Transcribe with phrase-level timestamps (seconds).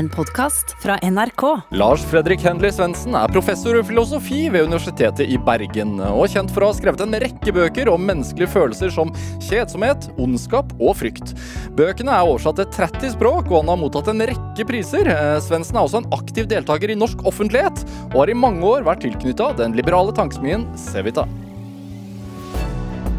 [0.00, 1.42] en podkast fra NRK.
[1.76, 6.64] Lars Fredrik Henley Svendsen er professor i filosofi ved Universitetet i Bergen, og kjent for
[6.64, 9.12] å ha skrevet en rekke bøker om menneskelige følelser som
[9.44, 11.34] kjedsomhet, ondskap og frykt.
[11.76, 15.12] Bøkene er oversatt til 30 språk, og han har mottatt en rekke priser.
[15.12, 18.88] Eh, Svendsen er også en aktiv deltaker i norsk offentlighet, og har i mange år
[18.88, 21.28] vært tilknytta den liberale tankesmien Sevita.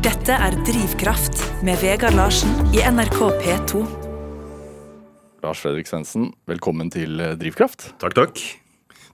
[0.01, 4.00] Dette er Drivkraft med Vegard Larsen i NRK P2.
[5.41, 7.95] Lars Fredrik Svendsen, velkommen til eh, Drivkraft.
[8.01, 8.41] Takk, takk.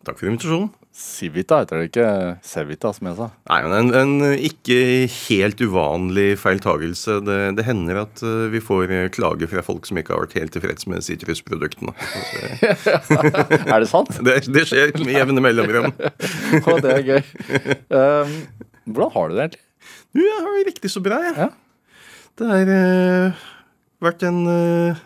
[0.04, 0.68] Takk for invitasjonen.
[0.98, 2.08] Civita heter det ikke
[2.44, 3.27] Sevita, som jeg sa.
[3.52, 4.77] Nei, men En, en ikke
[5.13, 7.20] helt uvanlig feiltagelse.
[7.23, 10.35] Det, det hender at eh, vi får eh, klager fra folk som ikke har vært
[10.40, 11.95] helt tilfreds med sitrusproduktene.
[13.71, 14.12] er det sant?
[14.20, 15.94] Det, det skjer med jevne mellomrom.
[16.68, 17.21] Å, det er gøy.
[17.88, 18.40] Um,
[18.90, 19.66] hvordan har du det egentlig?
[20.12, 21.38] Du, jeg har det riktig så bra, jeg.
[21.40, 21.52] Ja.
[22.38, 23.46] Det har uh,
[24.04, 25.05] vært en eh,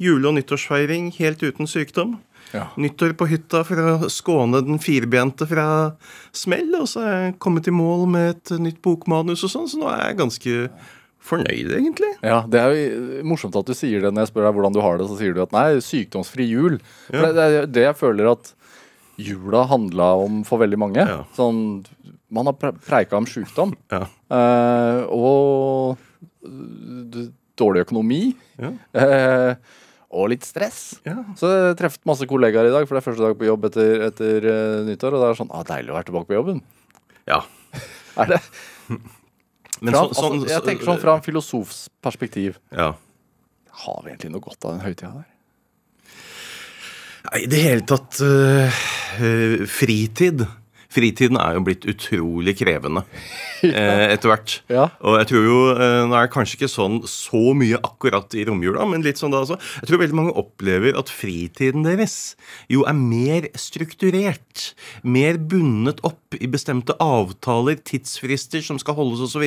[0.00, 2.18] jule- og nyttårsfeiring helt uten sykdom.
[2.54, 2.64] Ja.
[2.80, 5.66] Nyttår på hytta for å skåne den firbente fra
[6.34, 6.72] smell.
[6.80, 9.90] Og så er jeg kommet i mål med et nytt bokmanus og sånn, så nå
[9.92, 10.56] er jeg ganske
[11.20, 12.08] fornøyd, egentlig.
[12.24, 14.80] Ja, Det er jo morsomt at du sier det når jeg spør deg hvordan du
[14.82, 15.06] har det.
[15.12, 16.80] Så sier du at nei, sykdomsfri jul.
[17.12, 18.54] For Det er det jeg føler at
[19.20, 21.04] jula handla om for veldig mange.
[21.06, 21.22] Ja.
[21.36, 21.84] Sånn,
[22.32, 23.74] Man har pre- preika om sykdom.
[23.92, 24.06] Ja.
[24.30, 25.98] eh, og
[26.46, 28.34] eh, dårlig økonomi.
[28.58, 28.70] Ja.
[28.94, 29.54] eh,
[30.10, 30.98] og litt stress.
[31.06, 31.20] Ja.
[31.38, 34.04] Så jeg treffet masse kollegaer i dag, for det er første dag på jobb etter,
[34.08, 35.14] etter uh, nyttår.
[35.14, 36.62] Og det er sånn ah, deilig å være tilbake på jobben.
[37.30, 37.42] ja.
[38.20, 38.40] Er det?
[39.80, 42.58] Men Fra, så, så, altså, jeg tenker sånn fra en filosofs perspektiv.
[42.74, 42.90] Ja.
[43.84, 45.28] Har vi egentlig noe godt av den høytida der?
[47.30, 48.82] Nei, i det hele tatt øh,
[49.70, 50.42] Fritid.
[50.90, 53.04] Fritiden er jo blitt utrolig krevende
[53.66, 54.56] eh, etter hvert.
[54.72, 54.88] Ja.
[55.06, 58.46] Og jeg tror jo, eh, Nå er det kanskje ikke sånn så mye akkurat i
[58.48, 59.58] romjula, men litt sånn da altså.
[59.80, 62.16] Jeg tror veldig mange opplever at fritiden deres
[62.72, 64.72] jo er mer strukturert.
[65.06, 69.46] Mer bundet opp i bestemte avtaler, tidsfrister som skal holdes osv.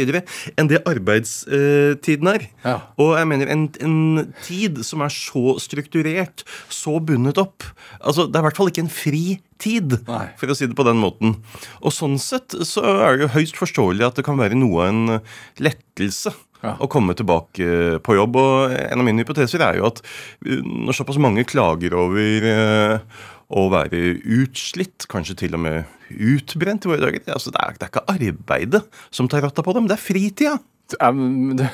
[0.56, 2.48] enn det arbeidstiden er.
[2.64, 2.78] Ja.
[3.02, 7.64] Og jeg mener en, en tid som er så strukturert, så bundet opp
[8.04, 9.24] Altså, Det er i hvert fall ikke en fri
[9.62, 10.26] tid, Nei.
[10.40, 11.38] for å si det på den måten.
[11.82, 14.94] Og sånn sett så er det jo høyst forståelig at det kan være noe av
[14.94, 15.22] en
[15.64, 16.34] lettelse.
[16.64, 16.78] Ja.
[16.80, 18.38] Å komme tilbake på jobb.
[18.40, 20.00] Og en av mine hypoteser er jo at
[20.48, 24.02] når såpass mange klager over uh, å være
[24.42, 25.84] utslitt, kanskje til og med
[26.14, 28.84] utbrent i våre dager altså det, er, det er ikke arbeidet
[29.14, 30.60] som tar rotta på dem, det er fritida.
[31.00, 31.70] Ja, men det,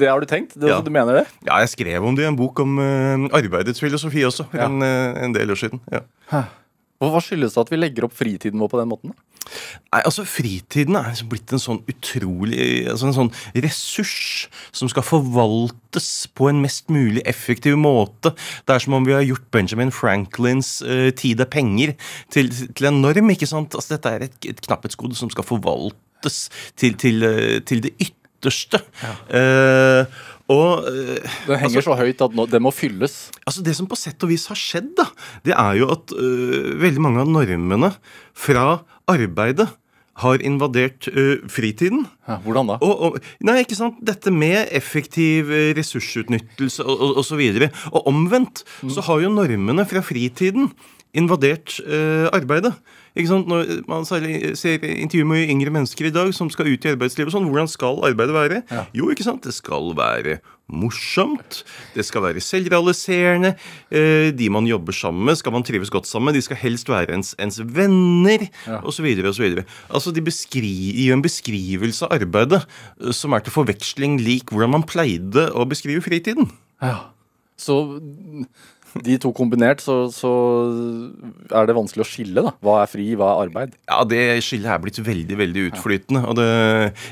[0.00, 0.54] det har du tenkt?
[0.56, 0.80] Det, Ja.
[0.82, 1.24] Du mener det?
[1.46, 4.66] Ja, jeg skrev om det i en bok om uh, arbeidets filosofi også, Ja.
[4.66, 5.82] en, uh, en del år siden.
[5.92, 6.00] ja.
[6.32, 6.63] Og
[7.02, 9.14] Hva skyldes det at vi legger opp fritiden vår på den måten?
[9.92, 13.32] Nei, altså Fritiden er liksom blitt en sånn utrolig altså En sånn
[13.64, 18.32] ressurs som skal forvaltes på en mest mulig effektiv måte.
[18.64, 21.94] Det er som om vi har gjort Benjamin Franklins uh, 'Tid er penger'
[22.32, 23.30] til, til en norm.
[23.30, 23.76] ikke sant?
[23.76, 26.48] Altså Dette er et, et knapphetsgode som skal forvaltes
[26.80, 28.80] til, til, uh, til det ytterste.
[29.28, 30.04] Eh,
[30.52, 33.30] og eh, det henger så høyt at nå, det må fylles.
[33.46, 35.08] Altså Det som på sett og vis har skjedd, da,
[35.46, 37.94] det er jo at øh, veldig mange av normene
[38.36, 39.70] fra arbeidet
[40.22, 42.04] har invadert ø, fritiden.
[42.28, 42.76] Ja, hvordan da?
[42.86, 43.96] Og, og, nei, ikke sant?
[44.04, 47.72] Dette med effektiv øh, ressursutnyttelse og, og, og så videre.
[47.90, 48.62] Og omvendt
[48.94, 50.70] så har jo normene fra fritiden
[51.14, 52.76] invadert ø, arbeidet.
[53.14, 53.46] Ikke sant?
[53.46, 57.46] Når man ser intervjuer med yngre mennesker i dag som skal ut i arbeidslivet, sånn,
[57.46, 58.62] hvordan skal arbeidet være?
[58.74, 58.86] Ja.
[58.92, 59.44] Jo, ikke sant?
[59.46, 60.40] Det skal være
[60.72, 61.60] morsomt,
[61.94, 63.54] det skal være selvrealiserende.
[63.92, 66.34] eh, De man jobber sammen med, skal man trives godt sammen med.
[66.34, 68.80] De skal helst være ens, ens venner, Ja.
[68.82, 69.04] osv.
[69.28, 69.64] osv.
[69.90, 72.64] Altså, de beskri gir en beskrivelse av arbeidet
[73.00, 76.50] eh, som er til forveksling lik hvordan man pleide å beskrive fritiden.
[76.82, 77.10] Ja.
[77.56, 78.00] Så
[79.02, 80.30] de to kombinert, så, så
[81.50, 82.44] er det vanskelig å skille.
[82.46, 82.52] da.
[82.62, 83.74] Hva er fri, hva er arbeid?
[83.90, 86.22] Ja, Det skillet er blitt veldig veldig utflytende.
[86.30, 86.48] Og det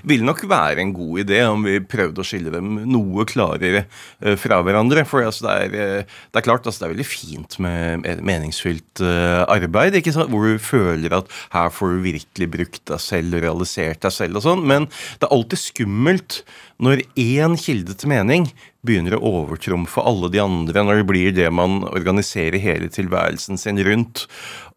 [0.06, 4.36] ville nok være en god idé om vi prøvde å skille dem noe klarere eh,
[4.38, 5.04] fra hverandre.
[5.08, 9.04] For altså, det, er, eh, det er klart altså, det er veldig fint med meningsfylt
[9.04, 10.30] eh, arbeid, ikke sant?
[10.32, 14.38] hvor du føler at her får du virkelig brukt deg selv og realisert deg selv
[14.38, 14.66] og sånn.
[14.68, 16.42] Men det er alltid skummelt
[16.82, 18.48] når én kilde til mening
[18.86, 23.78] begynner å overtrumfe alle de andre, når det blir det man organiserer hele tilværelsen sin
[23.86, 24.26] rundt.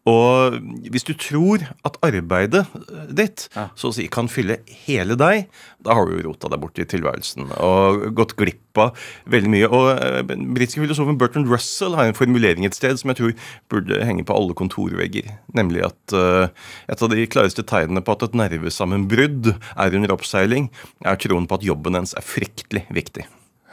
[0.06, 0.54] Og
[0.86, 2.62] hvis du tror at arbeidet
[3.10, 3.70] ditt Ja.
[3.74, 5.48] så å si kan fylle hele deg,
[5.82, 8.94] da har du jo rota deg bort i tilværelsen og gått glipp av
[9.26, 9.66] veldig mye.
[9.66, 13.34] Og eh, Den britiske filosofen Bertrand Russell har en formulering et sted som jeg tror
[13.68, 15.40] burde henge på alle kontorvegger.
[15.56, 16.46] Nemlig at uh,
[16.88, 20.70] et av de klareste tegnene på at et nervesammenbrudd er under oppseiling,
[21.02, 23.26] er troen på at jobben ens er fryktelig viktig.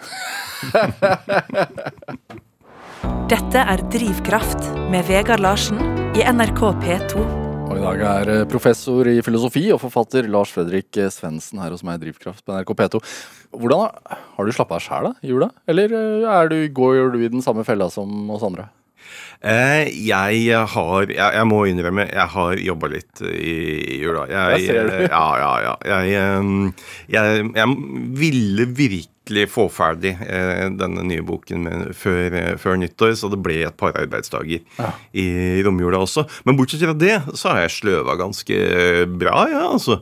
[3.31, 4.61] Dette er Drivkraft
[4.91, 5.79] med Vegard Larsen
[6.15, 7.13] i NRK P2.
[7.63, 11.71] Og I dag er eh, professor i filosofi og forfatter Lars Fredrik eh, Svendsen her
[11.73, 12.95] hos meg i Drivkraft på NRK P2.
[13.55, 13.91] Hvordan Har
[14.37, 17.41] har du slappa av sjæl i jula, eller eh, er du, går du i den
[17.45, 18.63] samme fella som oss andre?
[19.43, 20.33] Eh, jeg
[20.73, 23.55] har jeg, jeg må innrømme, jeg har jobba litt i,
[24.03, 24.23] jula.
[24.31, 24.99] Jeg, Jeg ser det.
[25.09, 25.73] Ja, ja, ja.
[25.91, 26.03] Jeg,
[27.15, 27.25] jeg,
[27.57, 27.67] jeg
[28.21, 29.12] ville virkelig
[29.49, 33.77] få ferdig eh, denne nye boken med, før, eh, før nyttår, så det ble et
[33.77, 34.91] par arbeidsdager Ja.
[35.13, 36.25] i romjula også.
[36.45, 40.01] Men bortsett fra det, så har jeg sløva ganske bra, ja, altså.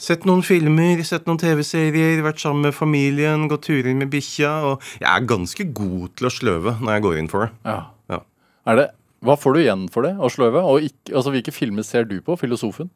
[0.00, 4.62] Sett noen filmer, sett noen TV-serier, vært sammen med familien, gått turer med bikkja.
[4.64, 7.50] Og jeg er ganske god til å sløve når jeg går inn for det.
[7.66, 7.82] Ja.
[8.08, 8.20] Ja.
[8.66, 8.86] Er det,
[9.20, 10.62] hva får du igjen for det, å sløve?
[10.64, 12.88] Og ikke, altså, hvilke filmer ser du på, filosofen?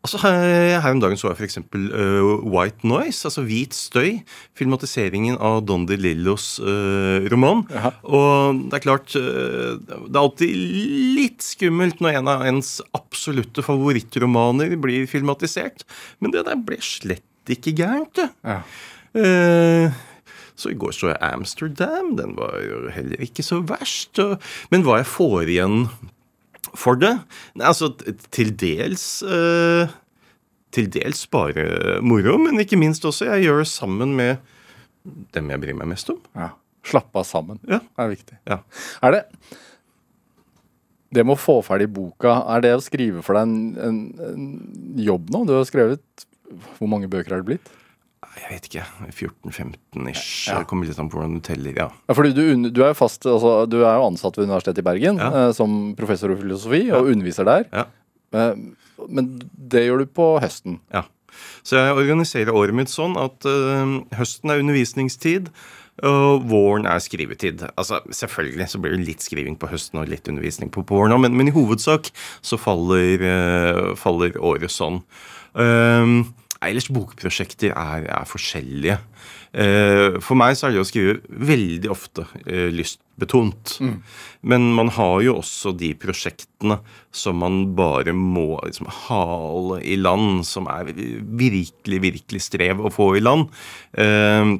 [0.00, 1.58] Altså Her, her om dagen så jeg f.eks.
[1.74, 4.20] Uh, White Noise, altså Hvit støy.
[4.56, 7.66] Filmatiseringen av Don DeLillos uh, roman.
[7.76, 7.92] Aha.
[8.08, 10.54] Og det er klart uh, Det er alltid
[11.18, 15.84] litt skummelt når en av ens absolutte favorittromaner blir filmatisert.
[16.20, 18.30] Men det der ble slett ikke gærent, det.
[18.46, 18.62] Ja.
[19.10, 20.06] Uh,
[20.60, 22.14] så i går så jeg Amsterdam.
[22.18, 24.20] Den var jo heller ikke så verst.
[24.72, 25.84] Men hva jeg får igjen
[26.78, 27.12] for det
[27.58, 27.88] Nei, altså
[28.30, 29.90] til dels eh,
[30.74, 34.36] Til dels bare moro, men ikke minst også jeg gjør det sammen med
[35.34, 36.20] dem jeg bryr meg mest om.
[36.36, 36.50] ja.
[36.86, 37.58] Slappe av sammen.
[37.68, 37.78] Ja.
[38.00, 38.38] Er viktig.
[38.48, 38.56] Ja.
[39.04, 39.20] Er det
[41.12, 43.98] Det med å få ferdig boka, er det å skrive for deg en, en,
[44.30, 44.46] en
[45.02, 45.42] jobb nå?
[45.48, 46.24] Du har skrevet
[46.78, 47.72] Hvor mange bøker har det blitt?
[48.40, 48.82] Jeg vet ikke.
[49.10, 50.48] 14-15 ish.
[50.50, 50.58] Ja.
[50.60, 51.72] Det Kommer litt an på hvordan du teller.
[51.76, 51.88] ja.
[52.08, 55.18] Ja, fordi du, du er fast, altså, du er jo ansatt ved Universitetet i Bergen
[55.22, 55.30] Ja.
[55.46, 57.64] eh, som professor i filosofi og underviser der.
[57.72, 57.86] Ja.
[58.36, 58.54] Eh,
[59.08, 60.80] men det gjør du på høsten.
[60.92, 61.06] Ja.
[61.64, 65.48] Så jeg organiserer året mitt sånn at øh, høsten er undervisningstid,
[66.04, 67.64] og våren er skrivetid.
[67.76, 71.16] Altså, Selvfølgelig så blir det litt skriving på høsten og litt undervisning på, på våren
[71.20, 72.08] men, men i hovedsak
[72.44, 75.02] så faller, øh, faller året sånn.
[75.52, 76.34] Um,
[76.64, 78.98] ellers bokprosjekter er, er forskjellige.
[79.50, 81.18] Eh, for meg så er det å skrive
[81.50, 83.78] veldig ofte eh, lystbetont.
[84.46, 86.78] Men man har jo også de prosjektene
[87.10, 93.14] som man bare må liksom, hale i land, som er virkelig, virkelig strev å få
[93.18, 93.48] i land.
[93.96, 94.58] Eh,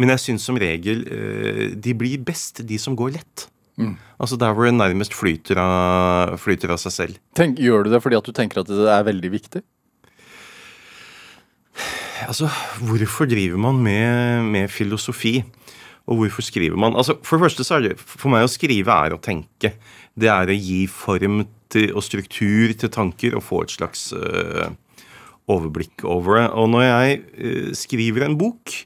[0.00, 3.48] men jeg syns som regel eh, de blir best, de som går lett.
[4.22, 7.16] Altså Der hvor det nærmest flyter av, flyter av seg selv.
[7.34, 9.64] Tenk, gjør du det fordi at du tenker at det er veldig viktig?
[12.22, 12.48] Altså,
[12.86, 15.40] hvorfor driver man med, med filosofi?
[16.06, 16.96] Og hvorfor skriver man?
[16.96, 19.74] Altså, For det første så er det For meg å skrive er å tenke.
[20.14, 24.68] Det er å gi form til, og struktur til tanker og få et slags øh,
[25.50, 26.44] overblikk over det.
[26.52, 28.76] Og når jeg øh, skriver en bok,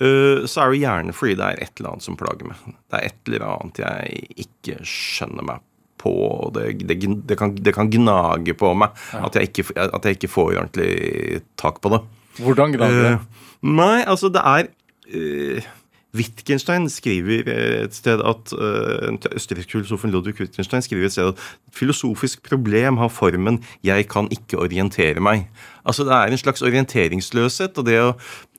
[0.00, 2.66] øh, så er det gjerne fordi det er et eller annet som plager meg.
[2.88, 5.62] Det er et eller annet jeg ikke skjønner meg
[6.00, 6.16] på.
[6.16, 6.98] og Det, det,
[7.28, 11.44] det, kan, det kan gnage på meg at, jeg ikke, at jeg ikke får ordentlig
[11.60, 12.02] tak på det.
[12.38, 13.14] Hvordan gnager det?
[13.14, 14.68] Uh, nei, altså det er
[15.14, 15.72] uh,
[16.14, 21.40] Wittgenstein skriver eh, et sted at uh, østerrikske filosofen Ludwig Wittgenstein skriver et sted at
[21.74, 25.48] filosofisk problem har formen 'jeg kan ikke orientere meg'.
[25.84, 28.14] Altså Det er en slags orienteringsløshet, og det å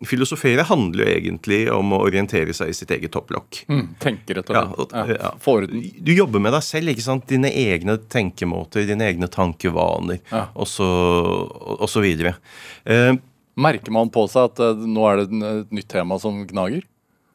[0.05, 3.63] filosofere handler jo egentlig om å orientere seg i sitt eget topplokk.
[3.69, 4.91] Mm, tenke, rett og Ja, slett.
[4.91, 6.01] Ja, ja.
[6.03, 7.25] Du jobber med deg selv, ikke sant?
[7.27, 10.49] Dine egne tenkemåter, dine egne tankevaner, Ja.
[10.55, 10.83] og, så,
[11.79, 12.35] og, så videre.
[12.85, 13.15] Eh,
[13.55, 16.83] Merker man på seg at eh, nå er det et nytt tema som gnager?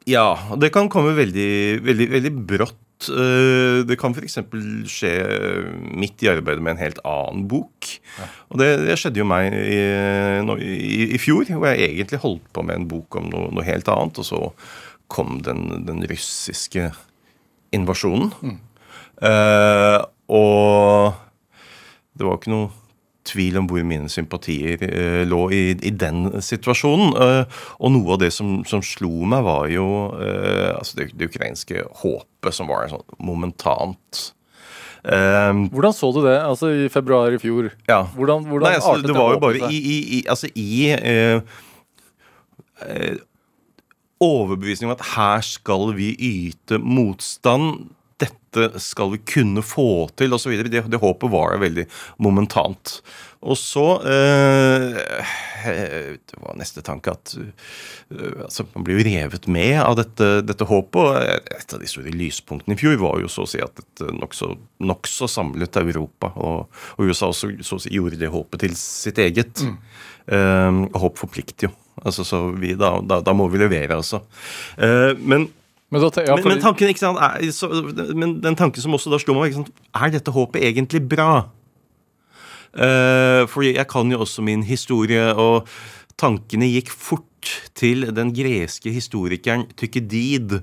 [0.09, 2.77] Ja, det kan komme veldig, veldig, veldig brått.
[3.09, 4.37] Eh, Det kan f.eks.
[4.89, 5.11] skje
[5.97, 7.89] midt i arbeidet med en helt annen bok.
[8.49, 9.79] Og det, det skjedde jo meg i,
[10.45, 13.65] no, i, i fjor, hvor jeg egentlig holdt på med en bok om noe, noe
[13.65, 14.41] helt annet, og så
[15.11, 16.91] kom den, den russiske
[17.75, 18.59] invasjonen.
[19.21, 19.97] Eh,
[20.31, 21.13] og
[22.17, 22.69] det var ikke noe
[23.27, 27.15] tvil om hvor mine sympatier uh, lå i, i den situasjonen.
[27.15, 31.31] Uh, og noe av det som, som slo meg, var jo uh, altså det, det
[31.31, 34.27] ukrainske håpet som var sånn momentant.
[35.01, 37.71] Hvordan så du det altså i februar i fjor?
[37.89, 38.03] ja.
[38.13, 40.93] Hvordan, hvordan Nei, altså, artet det var jo bare i, i, i, altså, i
[44.21, 47.89] overbevisning om at her skal vi yte motstand.
[48.51, 50.53] Dette skal vi kunne få til, osv.
[50.67, 51.85] Det, det håpet var jo veldig
[52.23, 52.97] momentant.
[53.41, 54.97] Og så eh,
[56.19, 60.67] Det var neste tanke at eh, altså, Man blir jo revet med av dette, dette
[60.69, 60.99] håpet.
[61.01, 64.05] Og et av de store lyspunktene i fjor var jo så å si at et
[64.19, 64.51] nokså
[64.85, 68.77] nok så samlet Europa og, og USA også så å si, gjorde det håpet til
[68.77, 69.63] sitt eget.
[70.27, 71.73] Eh, håp forplikter jo.
[72.01, 74.23] Altså, så vi, da, da, da må vi levere, altså.
[74.81, 75.49] Eh, men
[75.91, 77.67] Men, da, ja, men, men, tanken, ikke sant, er, så,
[78.15, 79.57] men den tanken som også da slo meg,
[79.91, 81.31] er dette håpet egentlig bra?
[82.71, 85.67] Uh, for jeg kan jo også min historie, og
[86.21, 87.27] tankene gikk fort
[87.77, 90.59] til den greske historikeren Tykkedid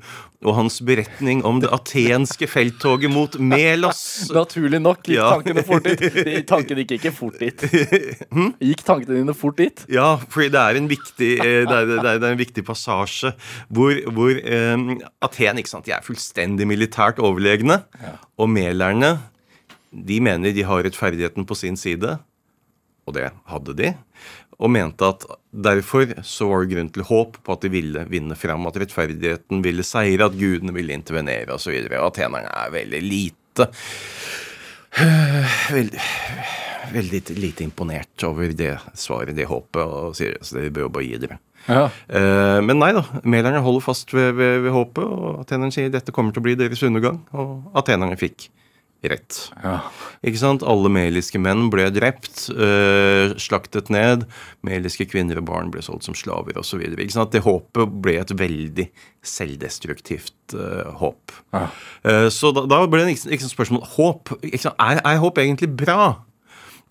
[0.46, 4.02] og hans beretning om det atenske felttoget mot Melos.
[4.36, 5.30] Naturlig nok gikk ja.
[5.34, 6.04] tankene fort dit.
[6.48, 7.64] Tankene gikk ikke fort dit.
[8.34, 8.52] Hm?
[8.62, 9.82] Gikk tankene dine fort dit?
[9.90, 13.32] Ja, for det er en viktig, eh, det er, det er en viktig passasje
[13.72, 14.90] hvor, hvor um,
[15.24, 18.14] Aten ikke sant, de er fullstendig militært overlegne, ja.
[18.38, 19.16] og melerne
[19.90, 22.18] de mener de har rettferdigheten på sin side,
[23.08, 23.94] og det hadde de
[24.58, 28.36] og mente at derfor så var det grunn til håp på at de ville vinne
[28.38, 31.76] fram, at rettferdigheten ville seire, at gudene ville intervenere osv.
[31.94, 33.68] Atenerne er veldig lite
[35.78, 36.02] veldig,
[36.92, 41.06] veldig lite imponert over det svaret, det håpet, og sier så dere bør jo bare
[41.06, 41.38] gi dere.
[41.68, 41.84] Ja.
[42.08, 46.14] Uh, men nei da, melerne holder fast ved, ved, ved håpet, og atenerne sier dette
[46.14, 48.48] kommer til å bli deres undergang, og atenerne fikk
[49.06, 49.36] rett.
[49.62, 49.78] Ja.
[50.26, 50.64] Ikke sant?
[50.66, 54.24] Alle meliske menn ble drept, øh, slaktet ned.
[54.66, 56.82] Meliske kvinner og barn ble solgt som slaver osv.
[56.82, 58.88] Det håpet ble et veldig
[59.22, 61.36] selvdestruktivt øh, håp.
[61.54, 61.68] Ja.
[62.02, 64.34] Uh, så da, da, ble det ikke, ikke spørsmål Håp.
[64.42, 66.24] Er, er, håp egentlig bra?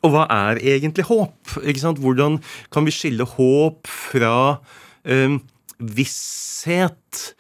[0.06, 1.58] Og hva er egentlig håp?
[2.00, 2.40] Hvordan
[2.72, 4.62] kan vi skille håp fra
[5.04, 5.40] øh,
[5.78, 7.34] visshet?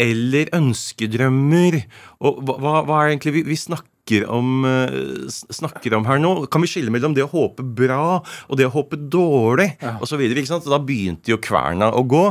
[0.00, 1.82] eller ønskedrømmer.
[2.24, 3.89] Og hva, hva, er egentlig vi, vi snakker
[4.28, 6.46] om, eh, snakker om, her nå.
[6.50, 9.98] Kan vi skille mellom det å håpe bra og det å håpe dårlig ja.
[10.02, 10.64] sant?
[10.66, 12.26] Da begynte jo kverna å gå.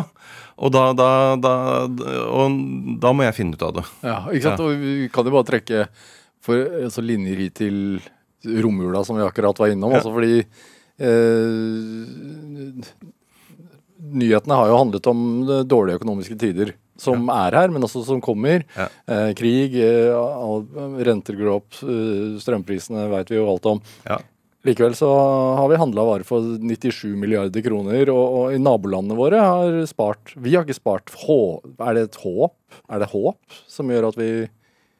[0.59, 1.53] Og da, da, da,
[2.27, 2.57] og
[2.99, 3.85] da, må jeg finne ut av det.
[4.03, 4.59] Ja, ikke sant?
[4.59, 4.65] Ja.
[4.65, 5.85] Og vi kan jo bare trekke
[6.43, 8.01] for, altså, linjer hit til
[8.43, 9.95] romjula, som vi akkurat var innom.
[9.95, 10.01] Ja.
[10.01, 11.15] Altså fordi eh,
[13.99, 15.23] Nyhetene har jo handlet om
[15.67, 17.37] dårlige økonomiske tider som ja.
[17.47, 18.65] er her, men også som kommer.
[18.75, 18.89] Ja.
[19.09, 23.81] Eh, krig, eh, renter går opp, eh, strømprisene veit vi jo alt om.
[24.07, 24.19] Ja.
[24.67, 25.07] Likevel så
[25.55, 30.33] har vi handla varer for 97 milliarder kroner, og, og, i nabolandene våre har spart
[30.35, 31.13] Vi har ikke spart.
[31.79, 32.57] Er det et håp?
[32.91, 34.31] Er det håp som gjør at vi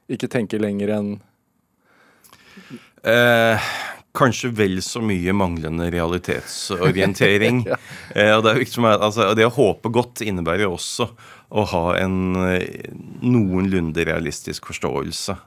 [0.10, 1.10] ikke tenker lenger enn
[3.04, 3.68] eh,
[4.16, 7.62] Kanskje vel så mye manglende realitetsorientering.
[7.70, 7.78] ja.
[8.16, 11.12] eh, og det, er, altså, det å håpe godt innebærer jo også
[11.50, 12.90] å ha en eh,
[13.26, 15.38] noenlunde realistisk forståelse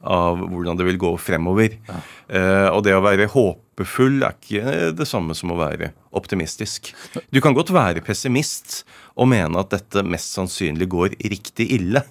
[0.00, 1.74] av hvordan det vil gå fremover.
[1.88, 1.98] Ja.
[2.32, 6.94] Eh, og det å være håpefull er ikke det samme som å være optimistisk.
[7.28, 8.82] Du kan godt være pessimist
[9.20, 12.04] og mene at dette mest sannsynlig går riktig ille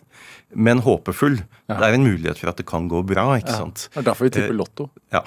[0.53, 1.37] men håpefull.
[1.69, 1.75] Ja.
[1.77, 3.25] Det er en mulighet for at det kan gå bra.
[3.37, 3.59] ikke ja.
[3.61, 3.87] sant?
[3.93, 4.89] Det er derfor vi tipper eh, Lotto.
[5.13, 5.23] Ja,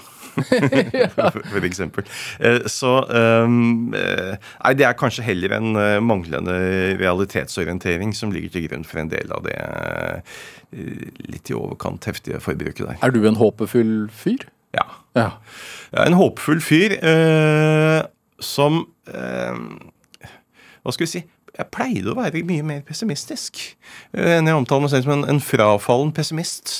[1.52, 2.06] for eksempel.
[2.40, 5.76] Eh, så um, Nei, det er kanskje heller en
[6.06, 6.56] manglende
[7.00, 9.58] realitetsorientering som ligger til grunn for en del av det
[10.72, 12.98] litt i overkant heftige forbruket der.
[13.04, 14.46] Er du en håpefull fyr?
[14.72, 14.86] Ja.
[15.18, 15.28] ja.
[15.92, 18.00] Jeg er en håpefull fyr eh,
[18.42, 19.58] som uh,
[20.82, 21.22] Hva skal vi si?
[21.52, 23.58] Jeg pleide å være mye mer pessimistisk.
[24.16, 26.72] Eh, enn jeg omtaler meg selv som en, en frafallen pessimist.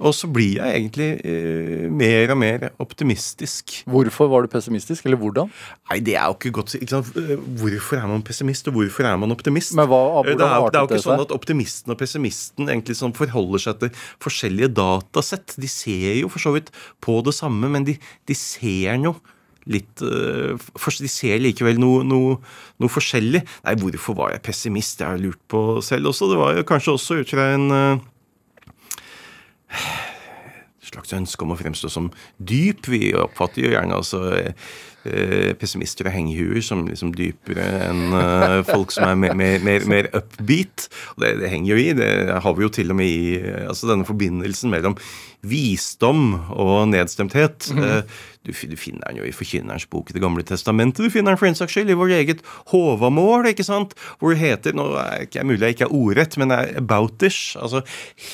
[0.00, 3.76] Og så blir jeg egentlig eh, mer og mer optimistisk.
[3.90, 5.52] Hvorfor var du pessimistisk, eller hvordan?
[5.92, 7.38] Nei, det er jo ikke godt ikke si.
[7.62, 9.76] Hvorfor er man pessimist, og hvorfor er man optimist?
[9.78, 13.14] Men hva, det, er, det er jo ikke sånn at optimisten og pessimisten egentlig sånn
[13.16, 15.54] forholder seg til forskjellige datasett.
[15.60, 16.74] De ser jo for så vidt
[17.04, 19.38] på det samme, men de, de ser noe
[19.70, 20.54] litt uh,
[21.00, 22.36] De ser likevel noe, noe,
[22.80, 23.42] noe, forskjellig.
[23.66, 25.02] Nei, hvorfor var jeg pessimist?
[25.02, 26.30] Jeg har lurt på selv også.
[26.32, 27.98] Det var jo kanskje også ut fra en uh,
[30.90, 32.88] slags ønske om å fremstå som dyp.
[32.90, 34.72] Vi oppfatter jo gjerne altså uh,
[35.60, 40.88] pessimister og hengehuer som liksom dypere enn uh, folk som er mer, mer, mer, upbeat.
[41.14, 41.88] Og det, det, henger jo i.
[41.96, 42.10] Det
[42.44, 44.98] har vi jo til og med i altså denne forbindelsen mellom
[45.46, 47.70] visdom og nedstemthet.
[47.72, 48.02] Mm -hmm.
[48.40, 51.04] Du, du, finner den jo i Forkynnerens bok i Det gamle testamentet.
[51.04, 52.40] Du finner den for en saks skyld i vårt eget
[52.72, 53.92] Håvamål, ikke sant?
[54.18, 57.56] hvor det heter Nå er det ikke mulig jeg ikke er ordrett, men er aboutish.
[57.60, 57.82] Altså,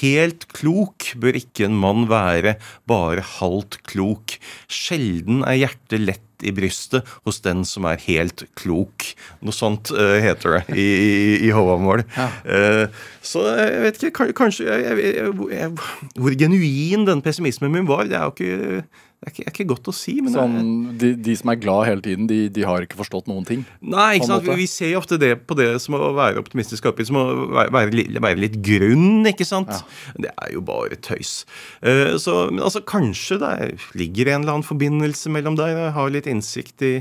[0.00, 2.54] helt klok bør ikke en mann være,
[2.87, 4.38] bare halvt klok.
[4.68, 9.09] Sjelden er hjertet lett i brystet hos den som er helt klok.
[9.45, 11.16] Noe sånt uh, heter det i, i,
[11.49, 12.05] i Håvamål.
[12.16, 12.28] Ja.
[12.45, 15.73] Uh, så jeg vet ikke, kanskje jeg, jeg, jeg,
[16.14, 18.85] Hvor genuin den pessimismen min var, det er jo ikke
[19.16, 20.12] det er ikke, er ikke, godt å si.
[20.20, 20.56] men sånn,
[21.00, 23.62] de, de, som er glad hele tiden, de, de, har ikke forstått noen ting?
[23.80, 24.44] Nei, ikke sant?
[24.44, 27.25] Vi, vi ser jo ofte det på det som å være optimistisk oppgitt, som å
[27.56, 29.73] være, være, være, litt grunn, ikke sant?
[29.73, 30.20] Ja.
[30.26, 31.32] Det er jo bare tøys.
[31.80, 33.54] Uh, så, men altså, kanskje det
[33.96, 35.73] ligger en eller annen forbindelse mellom der.
[35.73, 36.94] Jeg har litt innsikt i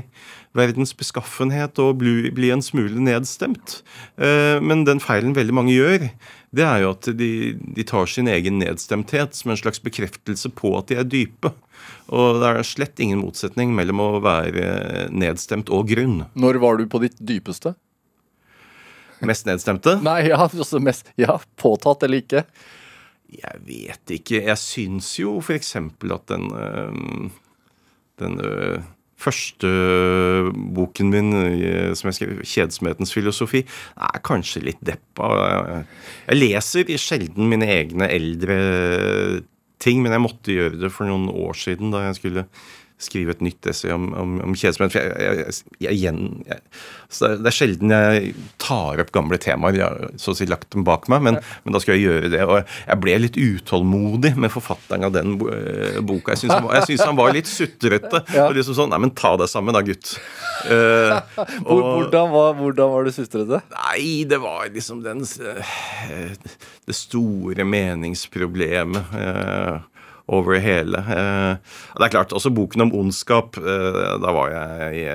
[0.56, 3.82] verdens beskaffenhet og bli, bli en smule nedstemt.
[4.16, 6.08] Uh, men den feilen veldig mange gjør,
[6.56, 10.72] det er jo at de, de, tar sin egen nedstemthet som en slags bekreftelse på
[10.78, 11.52] at de er dype.
[12.14, 16.24] Og det er slett ingen motsetning mellom å være nedstemt og grunn.
[16.38, 17.74] Når var du på ditt dypeste?
[19.26, 19.98] Mest nedstemte?
[20.06, 22.44] Nei, ja, altså mest, ja påtatt eller ikke?
[23.36, 24.40] Jeg vet ikke.
[24.46, 25.74] Jeg syns jo f.eks.
[25.76, 26.46] at den,
[28.22, 28.38] den
[29.16, 29.70] første
[30.76, 31.30] boken min
[31.96, 33.64] som jeg skrev, 'Kjedsomhetens filosofi',
[33.96, 35.84] er kanskje litt deppa.
[36.28, 38.58] Jeg leser sjelden mine egne eldre
[39.82, 42.46] ting, men jeg måtte gjøre det for noen år siden da jeg skulle
[42.96, 44.94] skrive et nytt essay om, om, om kjedsomhet.
[44.94, 46.60] For jeg, jeg, jeg, jeg,
[47.42, 48.30] det er sjelden jeg
[48.62, 49.76] tar opp gamle temaer.
[49.76, 52.30] Jeg har så å si lagt dem bak meg, men, men, da skal jeg gjøre
[52.32, 52.42] det.
[52.48, 56.34] Og jeg ble litt utålmodig med forfatteren av den eh, boka.
[56.34, 58.22] Jeg syns han, han, var litt sutrete.
[58.32, 58.48] Ja.
[58.48, 60.16] Og liksom sånn Nei, men ta deg sammen da, gutt.
[60.66, 61.20] Uh,
[61.68, 63.58] og, hvordan, var, hvordan, var, du sutrete?
[63.70, 65.76] Nei, det var liksom den uh,
[66.88, 69.12] Det store meningsproblemet.
[69.12, 69.84] Uh,
[70.26, 70.98] over hele.
[70.98, 73.58] Eh, det er klart, også boken om ondskap.
[73.60, 75.06] Eh, da var jeg i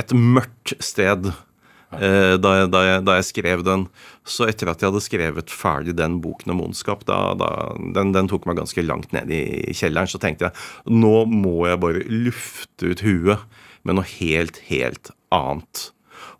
[0.00, 3.86] et mørkt sted eh, da jeg, da, da jeg, skrev den.
[4.26, 8.46] Så etter at jeg hadde skrevet ferdig den boken om ondskap, da, den, den, tok
[8.48, 13.04] meg ganske langt ned i kjelleren, så tenkte jeg nå må jeg bare lufte ut
[13.04, 15.90] huet med noe helt, helt annet.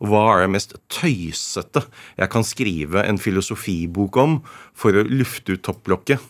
[0.05, 1.85] Hva er det mest tøysete
[2.19, 4.39] jeg kan skrive en filosofibok om
[4.77, 6.23] for å lufte ut topplokket?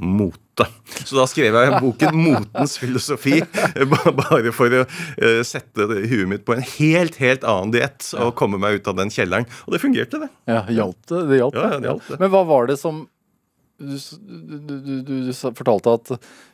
[0.00, 0.66] Mote.
[1.04, 3.40] Så da skrev jeg boken 'Motens filosofi',
[3.84, 8.60] bare for å eh, sette huet mitt på en helt, helt annen diett og komme
[8.60, 9.48] meg ut av den kjelleren.
[9.66, 10.30] Og det fungerte, det.
[10.50, 11.24] Ja, hjalp det?
[11.30, 12.20] Det hjalp, ja, det, hjalp det.
[12.22, 13.06] Men hva var det som
[13.80, 16.10] du, du, du, du fortalte at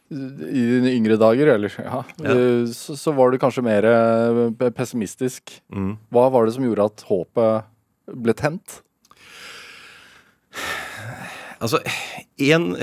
[0.06, 2.30] i dine yngre dager, eller ja, ja.
[2.30, 5.56] Eh, så, så, var du kanskje mer eh, pessimistisk.
[5.74, 5.96] Mm.
[6.14, 7.66] Hva var det som gjorde at håpet
[8.14, 8.80] ble tent?
[11.58, 11.80] Altså,
[12.38, 12.74] en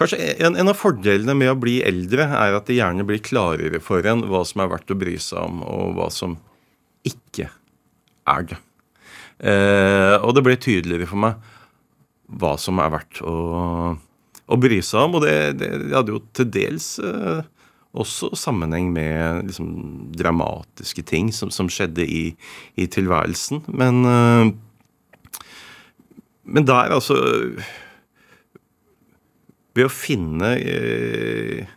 [0.00, 3.82] Kanskje en, en, av fordelene med å bli eldre er at det gjerne blir klarere
[3.84, 6.38] for en hva som er verdt å bry seg om, og hva som
[7.04, 7.50] ikke
[8.30, 8.56] er det.
[9.40, 11.50] Eh, og det ble tydeligere for meg
[12.40, 13.34] hva som er verdt å,
[14.48, 15.18] å bry seg om.
[15.18, 17.44] Og det, det, det hadde jo til dels eh,
[17.92, 19.68] også sammenheng med liksom,
[20.16, 22.24] dramatiske ting som, som skjedde i,
[22.80, 23.64] i, tilværelsen.
[23.68, 25.44] Men, eh,
[26.48, 27.20] men der, altså
[29.76, 31.68] ved å finne eh,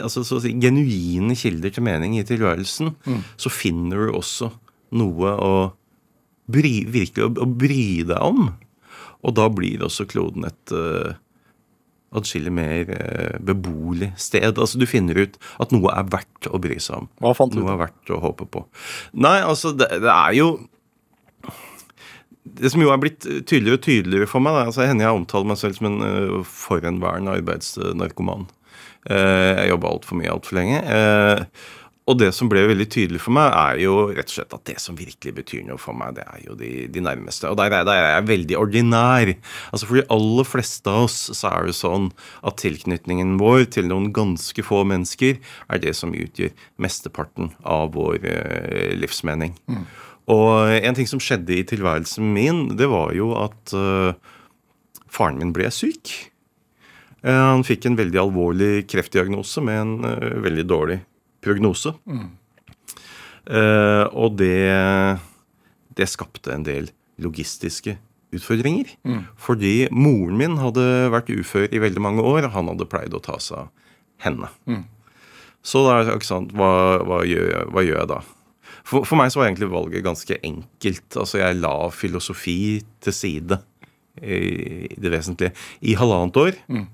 [0.00, 3.24] altså så å si, genuine kilder til mening i tilværelsen, mm.
[3.40, 4.50] så finner du også
[4.94, 5.52] noe å
[6.50, 8.48] bry, virkelig å, å, bry deg om.
[9.24, 11.14] Og da blir også kloden et uh,
[12.14, 14.52] atskillig mer uh, beboelig sted.
[14.52, 17.08] Altså Du finner ut at noe er verdt å bry seg om.
[17.22, 18.66] Hva fant du Noe er verdt å håpe på.
[19.16, 20.52] Nei, altså, det, det er jo
[22.58, 25.50] det som jo er blitt tydeligere og tydeligere for meg, da, altså hender jeg omtaler
[25.50, 28.50] meg selv som en uh, forhenværende arbeidsnarkoman.
[29.04, 30.84] Uh, jeg jobba altfor mye altfor lenge.
[30.84, 31.72] Uh,
[32.04, 34.76] og det som ble veldig tydelig for meg, er jo rett og slett at det
[34.82, 37.48] som virkelig betyr noe for meg, det er jo de, de nærmeste.
[37.48, 39.32] Og der er, der er, jeg veldig ordinær.
[39.70, 42.10] Altså For de aller fleste av oss så er det sånn
[42.44, 48.20] at tilknytningen vår til noen ganske få mennesker er det som utgjør mesteparten av vår
[49.00, 49.56] livsmening.
[49.64, 49.88] Mm.
[50.32, 54.14] Og en ting som skjedde i tilværelsen min, det var jo at uh,
[55.12, 56.14] faren min ble syk.
[57.24, 61.02] Uh, han fikk en veldig alvorlig kreftdiagnose med en uh, veldig dårlig
[61.44, 61.92] prognose.
[62.08, 62.32] Mm.
[64.16, 65.20] og det,
[65.92, 66.86] det skapte en del
[67.20, 67.98] logistiske
[68.32, 68.94] utfordringer.
[69.04, 69.26] Mm.
[69.36, 73.20] Fordi moren min hadde vært ufør i veldig mange år, og han hadde pleid å
[73.20, 73.68] ta seg av
[74.24, 74.48] henne.
[74.64, 74.86] Mm.
[75.64, 76.72] Så da, ikke sant, hva,
[77.04, 78.22] hva, gjør, hva gjør jeg da?
[78.84, 81.06] For, for, meg så var egentlig valget ganske enkelt.
[81.16, 82.58] Altså Jeg la filosofi
[83.04, 83.58] til side
[84.20, 84.36] i,
[84.92, 86.58] i det vesentlige i halvannet år.
[86.68, 86.84] Mm.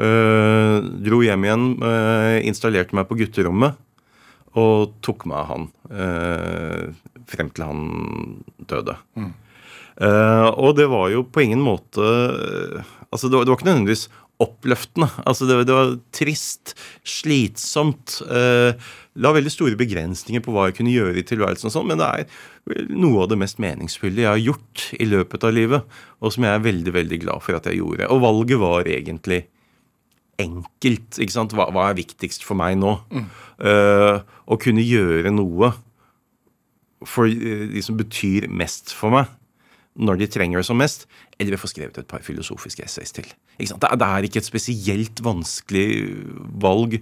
[0.00, 3.76] Uh, dro hjem igjen, uh, installerte meg på gutterommet
[4.58, 7.82] og tok meg av han uh, frem til han
[8.70, 8.96] døde.
[9.14, 9.30] Mm.
[10.56, 12.00] og det var jo på ingen måte
[13.10, 14.04] Altså, det var, det var ikke nødvendigvis
[14.40, 15.08] oppløftende.
[15.26, 16.74] Altså, det, det var trist,
[17.04, 18.20] slitsomt.
[18.24, 18.72] Uh,
[19.18, 22.06] la veldig store begrensninger på hva jeg kunne gjøre i tilværelsen, og sånn, men det
[22.06, 26.46] er noe av det mest meningsfulle jeg har gjort i løpet av livet, og som
[26.46, 28.10] jeg er veldig veldig glad for at jeg gjorde.
[28.14, 29.42] Og valget var egentlig
[30.40, 31.18] enkelt.
[31.18, 31.54] ikke sant?
[31.56, 32.94] Hva, hva er viktigst for meg nå?
[33.10, 33.26] Mm.
[33.60, 35.74] Uh, å kunne gjøre noe
[37.08, 39.28] for de som betyr mest for meg,
[40.00, 41.06] når de trenger det som mest,
[41.40, 43.26] eller ved får få skrevet et par filosofiske essays til.
[43.56, 43.84] Ikke sant?
[43.84, 45.86] Det er ikke et spesielt vanskelig
[46.62, 47.00] valg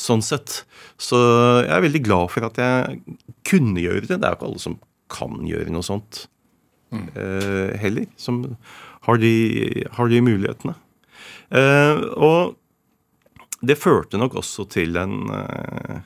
[0.00, 0.62] sånn sett.
[1.00, 1.18] Så
[1.64, 3.00] jeg er veldig glad for at jeg
[3.48, 4.18] kunne gjøre det.
[4.18, 4.78] Det er jo ikke alle som
[5.10, 6.26] kan gjøre noe sånt.
[6.90, 8.42] eh, heller, som
[9.06, 10.74] har de, har de mulighetene.
[11.50, 12.56] Uh, og
[13.66, 15.98] det førte nok også til en, uh,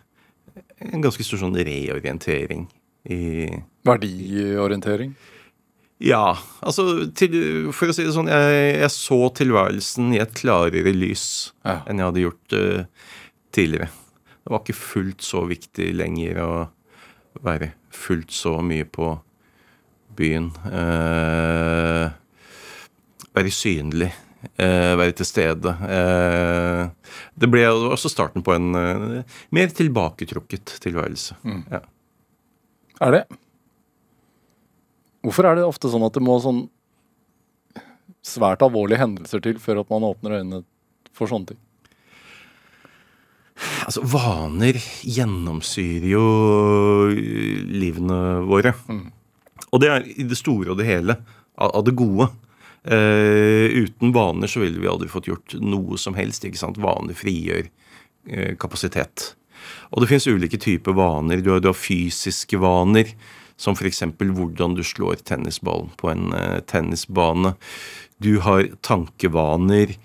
[0.80, 2.66] en ganske stor sånn reorientering
[3.12, 3.50] i
[3.84, 5.12] Verdiorientering?
[6.04, 7.34] Ja, altså til,
[7.76, 11.82] For å si det sånn, jeg, jeg så tilværelsen i et klarere lys Ja.
[11.86, 13.10] enn jeg hadde gjort eh,
[13.54, 13.88] tidligere.
[14.44, 16.50] Det var ikke fullt så viktig lenger å
[17.44, 19.12] være fullt så mye på
[20.18, 20.50] byen.
[20.68, 22.12] Eh,
[23.34, 24.12] være synlig.
[24.60, 25.72] eh, være til stede.
[25.88, 26.82] Eh,
[27.40, 31.38] det ble også starten på en eh, mer tilbaketrukket tilværelse.
[31.72, 31.80] Ja.
[33.08, 33.22] Er det?
[35.24, 36.66] Hvorfor er det ofte sånn at det må sånn
[38.24, 40.62] svært alvorlige hendelser til før at man åpner øynene
[41.16, 41.63] for sånne ting?
[43.84, 46.24] Altså, vaner gjennomsyrer jo
[47.14, 48.74] livene våre.
[49.70, 51.18] Og det er i det store og det hele
[51.54, 52.30] av, av det gode.
[52.84, 56.44] Eh, uten vaner så ville vi aldri fått gjort noe som helst.
[56.44, 56.80] ikke sant?
[56.82, 57.68] Vaner frigjør
[58.28, 59.32] eh, kapasitet.
[59.94, 61.40] Og det fins ulike typer vaner.
[61.40, 63.14] Du har, du har fysiske vaner,
[63.56, 64.02] som f.eks.
[64.18, 67.54] hvordan du slår tennisballen på en eh, tennisbane.
[68.18, 69.96] Du har tankevaner.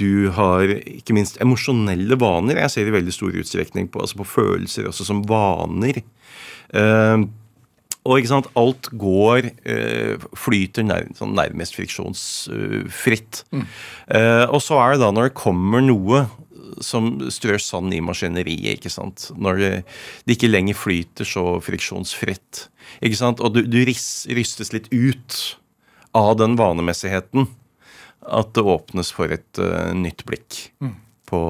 [0.00, 2.62] Du har ikke minst emosjonelle vaner.
[2.64, 6.00] Jeg ser i veldig stor utstrekning på, altså på følelser også som vaner.
[6.72, 7.28] Uh,
[8.02, 13.44] og ikke sant, alt går uh, Flyter nær, sånn nærmest friksjonsfritt.
[13.52, 16.24] Eh, og så er det da når det kommer noe
[16.82, 19.28] som strør sand i maskineriet, ikke sant.
[19.36, 19.72] Når det,
[20.26, 22.66] det ikke lenger flyter så friksjonsfritt.
[23.04, 23.42] Ikke sant?
[23.44, 25.38] Og du, du ris, rystes litt ut
[26.16, 27.46] av den vanemessigheten.
[28.22, 30.68] At det åpnes for et uh, nytt blikk
[31.28, 31.40] på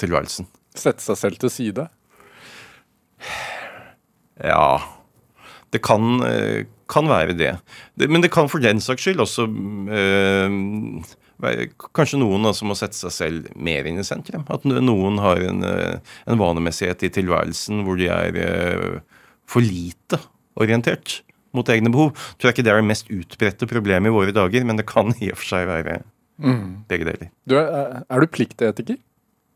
[0.00, 0.48] tilværelsen.
[0.78, 1.88] Sette seg selv til side?
[4.38, 4.78] Ja
[5.72, 7.58] Det kan, eh, kan være det.
[7.98, 8.08] det.
[8.08, 10.48] Men det kan for den saks skyld også uh,
[11.94, 14.46] kanskje noen altså må sette seg selv mer inn i sentrum.
[14.48, 19.02] At noen har en, en vanemessighet i tilværelsen hvor de er
[19.46, 20.18] for lite
[20.58, 21.20] orientert
[21.58, 22.14] mot egne behov.
[22.38, 25.12] Tror jeg ikke det er det mest utbredte problemet i våre dager, men det kan
[25.18, 26.00] i og for seg være
[26.38, 27.30] begge deler.
[27.50, 28.98] Du er, er du pliktetiker?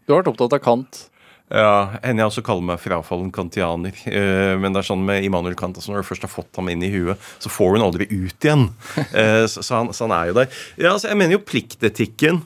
[0.06, 1.04] Du har vært opptatt av Kant.
[1.52, 3.96] Ja, henne jeg også kaller meg frafallen kantianer.
[4.08, 6.70] Eh, men det er sånn med Immanuel Kant altså når du først har fått ham
[6.72, 8.68] inn i huet, så får du ham aldri ut igjen.
[9.12, 10.60] Eh, så, så, han, så han er jo der.
[10.80, 12.40] Ja, altså, jeg mener jo pliktetikken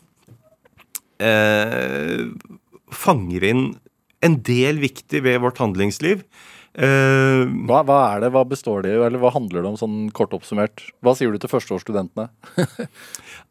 [1.23, 2.27] eh,
[2.91, 3.63] fanger inn
[4.27, 6.25] en del viktig ved vårt handlingsliv.
[6.77, 9.99] Eh, Hva, hva er det, hva består det i, eller hva handler det om sånn
[10.17, 10.83] kort oppsummert?
[11.01, 12.29] Hva sier du til førsteårsstudentene?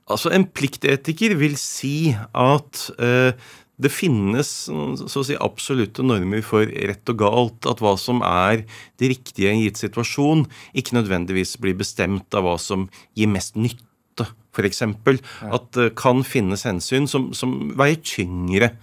[0.06, 3.34] Altså, En pliktetiker vil si at uh,
[3.82, 7.66] det finnes så å si absolutte normer for rett og galt.
[7.66, 8.62] At hva som er
[9.02, 10.46] det riktige i en gitt situasjon,
[10.78, 12.86] ikke nødvendigvis blir bestemt av hva som
[13.18, 14.84] gir mest nytte, f.eks.
[14.86, 18.76] At det kan finnes hensyn som, som veier tyngre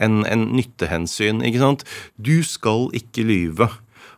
[0.00, 1.44] enn en nyttehensyn.
[1.44, 1.84] ikke sant?
[2.16, 3.68] Du skal ikke lyve.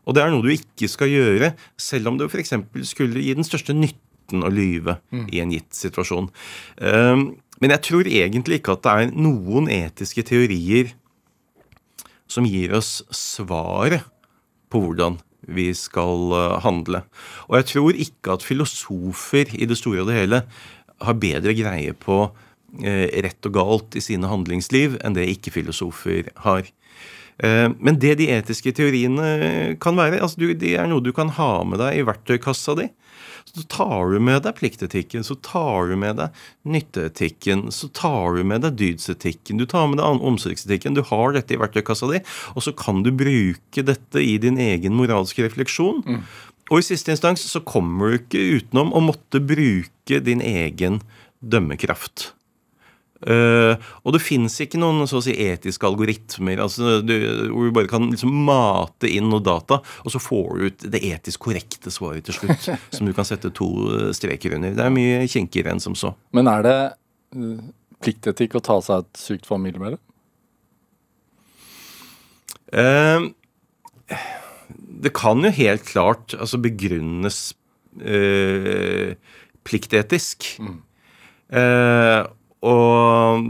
[0.06, 2.54] Og det er noe du ikke skal gjøre, selv om det f.eks.
[2.88, 4.98] skulle gi den største nytten å lyve
[5.30, 6.30] i en gitt situasjon.
[6.80, 7.26] Um,
[7.62, 10.94] men jeg tror egentlig ikke at det er noen etiske teorier
[12.30, 14.08] som gir oss svaret
[14.72, 15.20] på hvordan
[15.52, 17.04] vi skal uh, handle.
[17.50, 20.42] Og jeg tror ikke at filosofer i det store og det hele
[21.02, 22.24] har bedre greie på
[22.82, 26.68] eh, rett og galt i sine handlingsliv enn det ikke-filosofer har.
[27.42, 31.64] Eh, Men det de etiske teoriene kan være, altså det er noe du kan ha
[31.66, 32.88] med deg i verktøykassa di.
[33.52, 36.30] Så tar du med deg pliktetikken, så tar du med deg
[36.64, 40.94] nytteetikken, så tar du med deg dydsetikken, du tar med deg omsorgsetikken.
[40.94, 42.22] Du har dette i verktøykassa di,
[42.54, 46.04] og så kan du bruke dette i din egen moralske refleksjon.
[46.70, 51.02] Og i siste instans så kommer du ikke utenom å måtte bruke din egen
[51.42, 52.30] dømmekraft.
[53.22, 57.14] Eh, og det fins ikke noen så å si, etiske algoritmer altså, du,
[57.52, 61.02] hvor du bare kan liksom mate inn noe data, og så får du ut det
[61.06, 62.66] etisk korrekte svaret til slutt.
[62.96, 64.74] som du kan sette to eh, streker under.
[64.74, 66.14] Det er mye kinkigere enn som så.
[66.34, 66.76] Men er det
[67.38, 67.62] uh,
[68.02, 70.02] pliktetikk å ta seg et sykt familiemedlem?
[72.72, 73.28] Uh,
[75.02, 77.52] det kan jo helt klart altså begrunnes
[78.02, 79.12] uh,
[79.68, 80.56] pliktetisk.
[81.52, 82.20] Eh,
[82.62, 83.48] og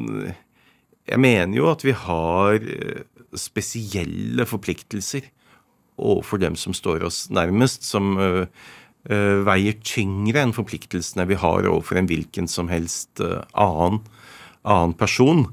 [1.08, 3.02] jeg mener jo at vi har eh,
[3.38, 5.26] spesielle forpliktelser
[6.02, 8.44] overfor dem som står oss nærmest, som uh,
[9.12, 14.00] uh, veier tyngre enn forpliktelsene vi har overfor en hvilken som helst uh, annen,
[14.62, 15.46] annen person.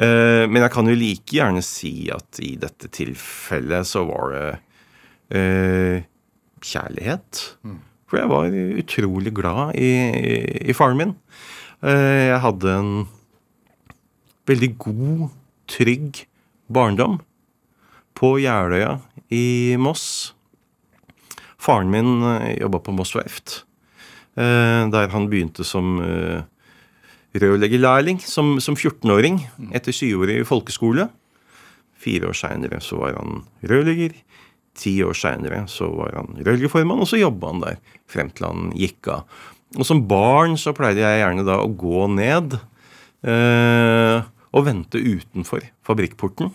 [0.00, 6.04] Men jeg kan jo like gjerne si at i dette tilfellet så var det
[6.64, 7.40] kjærlighet.
[8.08, 9.90] For jeg var utrolig glad i,
[10.70, 11.12] i faren min.
[11.80, 12.92] Eh, jeg hadde en
[14.50, 15.28] veldig god,
[15.70, 16.24] trygg
[16.68, 17.20] barndom
[18.18, 18.98] på Jeløya
[19.32, 20.34] i Moss.
[21.60, 22.24] Faren min
[22.58, 23.62] jobba på Moss verft,
[24.34, 26.00] der han begynte som
[27.36, 29.38] rørleggerlærling som, som 14-åring
[29.76, 31.06] etter syvårig folkeskole.
[32.00, 34.16] Fire år seinere så var han rørlegger.
[34.80, 38.70] Ti år seinere så var han rørleggerformann, og så jobba han der frem til han
[38.78, 39.40] gikk av.
[39.78, 42.56] Og som barn så pleide jeg gjerne da å gå ned
[43.22, 46.50] eh, og vente utenfor fabrikkporten.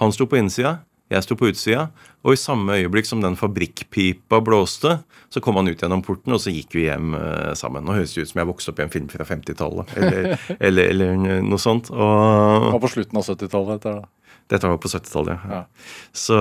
[0.00, 1.88] Han sto på innsida, jeg sto på utsida,
[2.22, 4.96] og i samme øyeblikk som den fabrikkpipa blåste,
[5.30, 7.84] så kom han ut gjennom porten, og så gikk vi hjem eh, sammen.
[7.86, 10.90] Nå høres det ut som jeg vokste opp i en film fra 50-tallet, eller, eller,
[10.94, 11.92] eller, noe sånt.
[11.94, 13.86] Og, var på slutten av 70-tallet?
[13.86, 15.60] Dette, dette var på 70-tallet, ja.
[15.60, 15.96] ja.
[16.14, 16.40] Så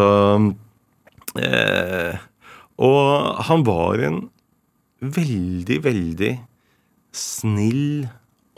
[1.41, 2.27] eh,
[2.86, 3.01] Og
[3.49, 4.21] han var en
[5.00, 6.34] veldig, veldig
[7.16, 8.10] snill,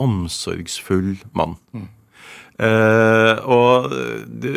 [0.02, 1.56] omsorgsfull mann.
[1.72, 1.88] Mm.
[2.62, 3.94] Uh, og
[4.42, 4.52] det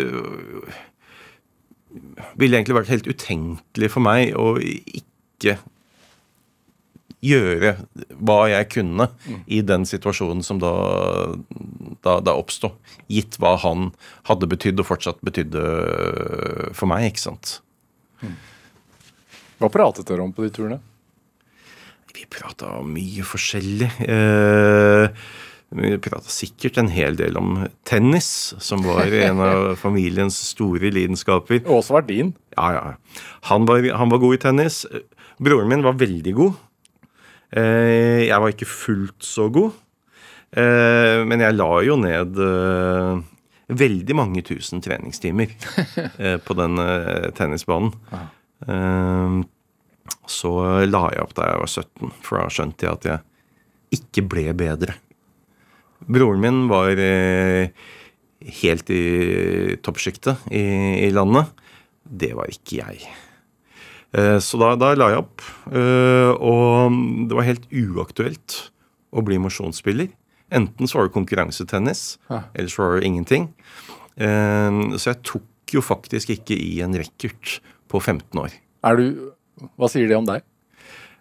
[2.36, 5.58] ville egentlig vært helt utenkelig for meg å ikke
[7.26, 7.72] gjøre
[8.22, 9.38] hva jeg kunne mm.
[9.48, 10.74] i den situasjonen som da,
[12.06, 12.74] da, da oppsto.
[13.12, 13.90] Gitt hva han
[14.30, 15.64] hadde betydd og fortsatt betydde
[16.78, 17.60] for meg, ikke sant.
[18.22, 18.36] Mm.
[19.62, 20.82] Hva pratet dere om på de turene?
[22.16, 23.90] Vi prata mye forskjellig.
[24.08, 25.24] Eh,
[25.76, 31.64] vi prata sikkert en hel del om tennis, som var en av familiens store lidenskaper.
[31.66, 32.32] Og også var din.
[32.56, 32.84] Ja, ja.
[33.52, 34.84] Han var, han var god i tennis.
[35.44, 36.62] Broren min var veldig god.
[37.52, 39.76] Eh, jeg var ikke fullt så god.
[40.56, 42.40] Eh, men jeg la jo ned
[43.76, 45.52] veldig mange tusen treningstimer
[46.48, 46.80] på den
[47.36, 47.92] tennisbanen.
[50.32, 50.52] Så
[50.90, 54.48] la jeg opp da jeg var 17, for da skjønte jeg at jeg ikke ble
[54.58, 54.96] bedre.
[56.06, 57.72] Broren min var eh,
[58.62, 60.66] helt i toppsjiktet i,
[61.06, 61.50] i, landet.
[62.06, 63.08] Det var ikke jeg.
[64.14, 65.46] Eh, så da, da, la jeg opp.
[65.72, 68.60] Eh, og det var helt uaktuelt
[69.16, 70.12] å bli mosjonsspiller.
[70.56, 73.50] Enten så var det konkurransetennis, eller så var det ingenting.
[74.16, 77.58] Eh, så jeg tok jo faktisk ikke i en racket
[77.90, 78.54] på 15 år.
[78.86, 79.32] Er du,
[79.80, 80.44] Hva sier det om deg?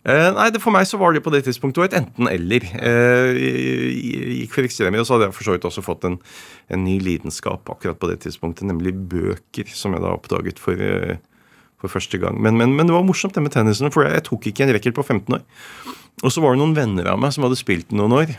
[0.05, 2.67] Eh, nei, det, For meg så var det på det tidspunktet et enten-eller.
[2.77, 3.39] Eh,
[4.43, 6.19] gikk for ekstremer, og så hadde jeg for så vidt også fått en,
[6.69, 11.17] en, ny lidenskap akkurat på det tidspunktet, nemlig bøker, som jeg da oppdaget for, eh,
[11.81, 12.37] for første gang.
[12.37, 14.75] Men, men, men, det var morsomt det med tennisen, for jeg, jeg tok ikke en
[14.77, 15.47] racket på 15 år.
[16.21, 18.35] Og så var det noen venner av meg som hadde spilt noen år.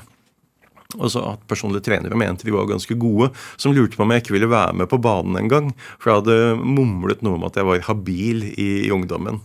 [1.00, 4.22] Og så at personlige trenere mente de var ganske gode, som lurte på om jeg
[4.22, 5.74] ikke ville være med på banen en gang.
[5.98, 9.42] For jeg hadde mumlet noe om at jeg var habil i, i ungdommen.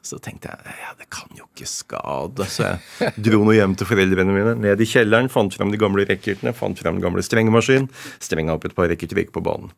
[0.00, 2.46] Så tenkte jeg ja, det kan jo ikke skade.
[2.48, 4.54] Så jeg dro noe hjem til foreldrene mine.
[4.62, 7.90] Ned i kjelleren, fant frem de gamle racketene, fant frem den gamle strengemaskinen.
[8.22, 9.74] Strenga opp et par racketer, på banen.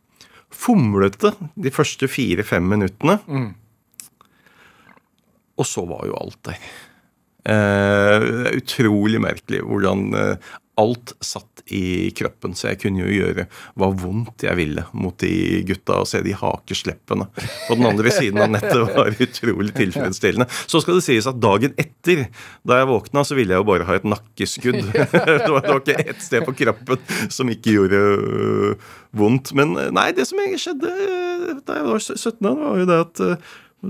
[0.52, 3.18] Fomlete de første fire-fem minuttene.
[3.26, 3.50] Mm.
[5.58, 6.62] Og så var jo alt der.
[7.42, 13.44] Eh, utrolig merkelig hvordan eh, alt satt i kroppen, så jeg kunne jo gjøre
[13.78, 18.40] hva vondt jeg ville mot de gutta og se de hakesleppene på den andre siden
[18.40, 20.48] av nettet var utrolig tilfredsstillende.
[20.64, 22.24] Så skal det sies at dagen etter,
[22.66, 24.80] da jeg våkna, så ville jeg jo bare ha et nakkeskudd.
[25.42, 27.00] Det var, det ikke ett sted på kroppen
[27.32, 29.52] som ikke gjorde øh, vondt.
[29.58, 32.88] Men øh, nei, det som egentlig skjedde øh, da jeg var 17 år, var jo
[32.88, 33.22] det at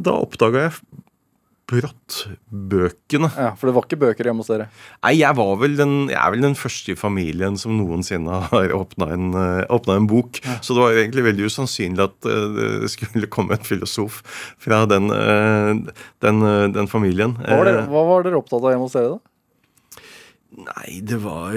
[0.07, 1.02] da oppdaga jeg
[1.73, 2.17] brått
[2.49, 3.31] bøkene.
[3.33, 4.69] Ja, For det var ikke bøker hjemme hos dere?
[5.03, 8.75] Nei, jeg, var vel den, jeg er vel den første i familien som noensinne har
[8.77, 10.43] åpna en, uh, en, bok.
[10.45, 10.59] Ja.
[10.65, 14.21] Så det var egentlig veldig usannsynlig at uh, det skulle komme en filosof
[14.63, 15.73] fra den, uh,
[16.25, 16.43] den,
[16.77, 17.39] den familien.
[17.41, 20.05] Hva var, dere, hva var, dere, opptatt av hjemme hos dere, da?
[20.69, 21.57] Nei, det var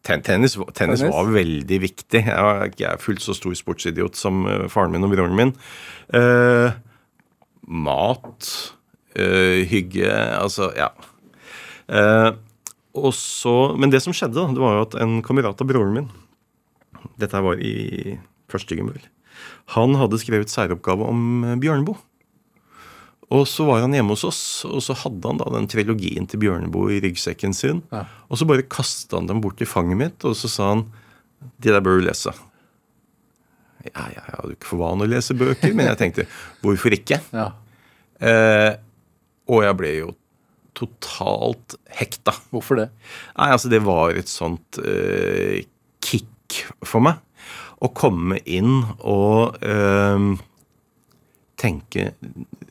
[0.00, 2.22] Tennis, tennis, tennis, var veldig viktig.
[2.24, 5.52] Jeg er ikke fullt så stor sportsidiot som faren min og broren min.
[6.08, 6.72] Uh,
[7.70, 8.50] mat,
[9.16, 10.90] øh, hygge Altså, ja.
[11.88, 12.32] Eh,
[13.14, 16.10] så, men det som skjedde, da, det var jo at en kamerat av broren min
[17.20, 18.18] Dette var i
[18.50, 18.90] første gym,
[19.76, 21.96] Han hadde skrevet særoppgave om eh, Bjørneboe.
[23.30, 26.42] Og så var han hjemme hos oss, og så hadde han da den trilogien til
[26.42, 27.84] Bjørneboe i ryggsekken sin.
[27.94, 28.02] Ja.
[28.26, 30.88] Og så bare kasta han dem bort i fanget mitt, og så sa han
[31.62, 32.34] De der bør du lese.
[33.88, 36.28] Ja, jeg hadde jo ikke for vane å lese bøker, men jeg tenkte
[36.64, 37.20] hvorfor ikke?
[37.40, 37.50] Ja.
[38.20, 38.74] Eh,
[39.50, 40.10] og jeg ble jo
[40.76, 42.34] totalt hekta.
[42.52, 42.90] Hvorfor det?
[43.38, 45.64] Nei, altså Det var et sånt eh,
[46.04, 47.18] kick for meg.
[47.80, 50.28] Å komme inn og eh,
[51.60, 52.10] tenke,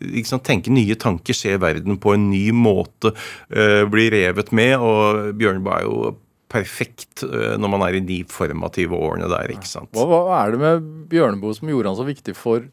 [0.02, 3.14] liksom, tenke nye tanker, se verden på en ny måte,
[3.50, 4.78] eh, bli revet med.
[4.78, 6.14] Og Bjørneboe er jo
[6.50, 9.92] perfekt uh, når man er i de formative årene der, ikke sant.
[9.96, 12.66] Hva, hva er det med Bjørneboe som gjorde han så viktig for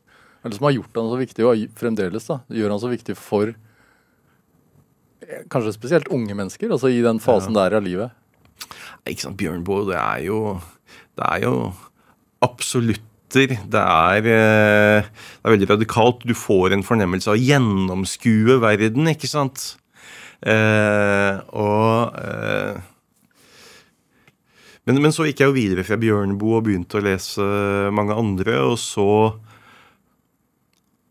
[0.44, 3.50] Eller som har gjort han så viktig, og fremdeles da, gjør han så viktig for
[3.50, 7.64] eh, kanskje spesielt unge mennesker, altså i den fasen ja.
[7.64, 8.14] der av livet?
[9.06, 10.38] Ikke sant, Bjørnboe, det er jo
[11.18, 11.54] Det er jo
[12.44, 13.02] absolutter.
[13.34, 16.22] det er, eh, det er, veldig radikalt.
[16.24, 19.74] Du får en fornemmelse av å gjennomskue verden, ikke sant?
[20.46, 22.78] Eh, og eh,
[24.86, 27.46] men, men, så gikk jeg jo videre fra Bjørneboe og begynte å lese
[27.94, 29.08] mange andre, og så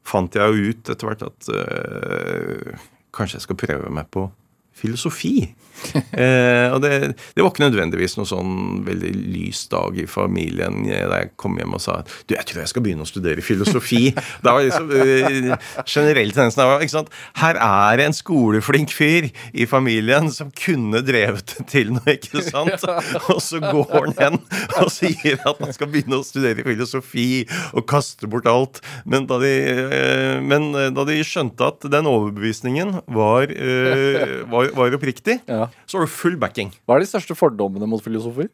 [0.05, 4.27] fant jeg jo ut etter hvert at øh, kanskje jeg skal prøve meg på
[4.75, 5.53] filosofi.
[6.15, 6.91] eh, og det,
[7.35, 11.75] det, var ikke nødvendigvis noe sånn veldig lys dag i familien da jeg kom hjem
[11.75, 14.13] og sa du, jeg tror jeg skal begynne å studere filosofi.
[14.45, 15.51] da var liksom eh,
[15.83, 17.11] generelt tendensen var, ikke sant?
[17.41, 22.87] Her er en skoleflink fyr i familien som kunne drevet det til noe, ikke sant?
[23.33, 24.39] Og så går han hen
[24.81, 28.81] og sier at han skal begynne å studere filosofi og kaste bort alt.
[29.07, 29.53] Men da de,
[29.85, 35.67] eh, men da de skjønte at den overbevisningen var, uh, var, var oppriktig, ja.
[35.85, 36.73] så har du full backing.
[36.85, 38.49] Hva er de største fordommene mot filosofer?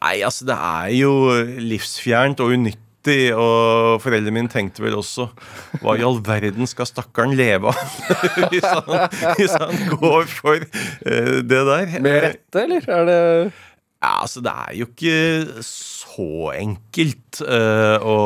[0.00, 1.12] Nei, altså det er jo
[1.62, 2.80] livsfjernt og unyttig.
[3.36, 5.26] Og foreldrene mine tenkte vel også
[5.82, 7.98] Hva i all verden skal stakkaren leve av
[8.48, 8.64] hvis,
[9.36, 11.98] hvis, han, går for uh, det der?
[12.00, 12.88] Med rette, eller?
[12.88, 13.18] Er det
[14.00, 18.16] Ja, altså det er jo ikke så enkelt uh, å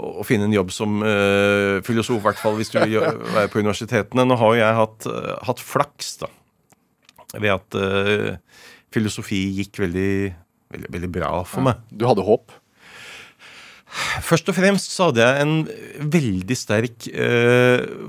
[0.00, 2.78] å finne en jobb som uh, filosof, i hvert fall hvis du
[3.36, 4.26] være på universitetene.
[4.28, 6.30] Nå har jo jeg hatt, uh, hatt flaks da,
[7.36, 8.32] ved at uh,
[8.94, 10.16] filosofi gikk veldig,
[10.74, 11.84] veldig, veldig, bra for meg.
[11.90, 12.58] Du hadde håp?
[14.24, 17.04] Først og fremst så hadde jeg en veldig sterk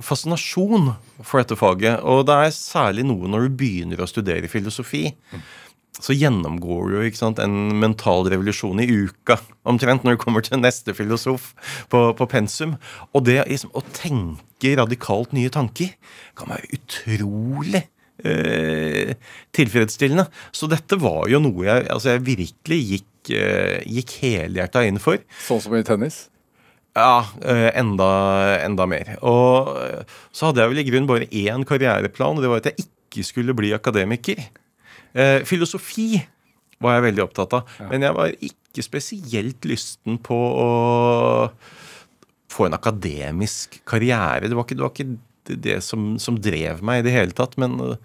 [0.07, 1.99] fascinasjon for dette faget.
[2.07, 5.09] Og det er særlig noe når du begynner å studere filosofi.
[5.33, 5.43] Mm
[6.01, 9.37] så gjennomgår du ikke sant, en mental revolusjon i uka
[9.69, 11.51] omtrent når du kommer til neste filosof
[11.93, 12.75] på, på pensum.
[13.13, 15.93] Og det liksom, å tenke radikalt nye tanker
[16.39, 17.83] kan være utrolig
[18.25, 19.13] eh,
[19.55, 20.25] tilfredsstillende.
[20.55, 25.21] Så dette var jo noe jeg, altså jeg virkelig gikk, eh, gikk helhjerta inn for.
[25.45, 26.23] Sånn som i tennis?
[26.97, 28.09] Ja, eh, enda,
[28.61, 29.15] enda mer.
[29.25, 32.73] Og eh, så hadde jeg vel i grunnen bare én karriereplan, og det var at
[32.73, 34.41] jeg ikke skulle bli akademiker.
[35.13, 36.17] Eh, filosofi
[36.83, 37.73] var jeg veldig opptatt av.
[37.79, 37.87] Ja.
[37.91, 40.69] Men jeg var ikke spesielt lysten på å
[42.53, 44.49] få en akademisk karriere.
[44.49, 47.55] Det var ikke det, var ikke det som, som, drev meg i det hele tatt.
[47.61, 47.95] Men uh,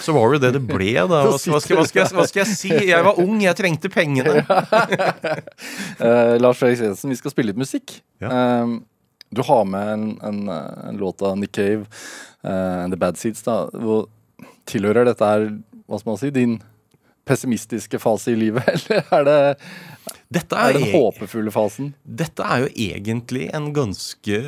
[0.00, 1.06] så var det det det ble, da.
[1.26, 2.72] Hva, hva, skal, hva, skal, hva, skal, jeg si?
[2.90, 4.44] Jeg var ung, jeg trengte pengene.
[6.00, 8.00] uh, Lars Fredrik Jensen, vi skal spille litt musikk.
[8.22, 8.62] Ja.
[8.64, 8.80] Um,
[9.30, 11.84] du har med en, en, en, låt av Nick Cave,
[12.42, 13.44] uh, The Bad Seeds.
[13.46, 14.08] da, hvor
[14.70, 15.48] Tilhører dette her
[15.90, 16.60] hva skal man si, din
[17.28, 19.38] pessimistiske fase i livet, eller er det,
[20.30, 21.90] dette er, er den håpefulle fasen?
[22.02, 24.40] Dette er jo egentlig en ganske,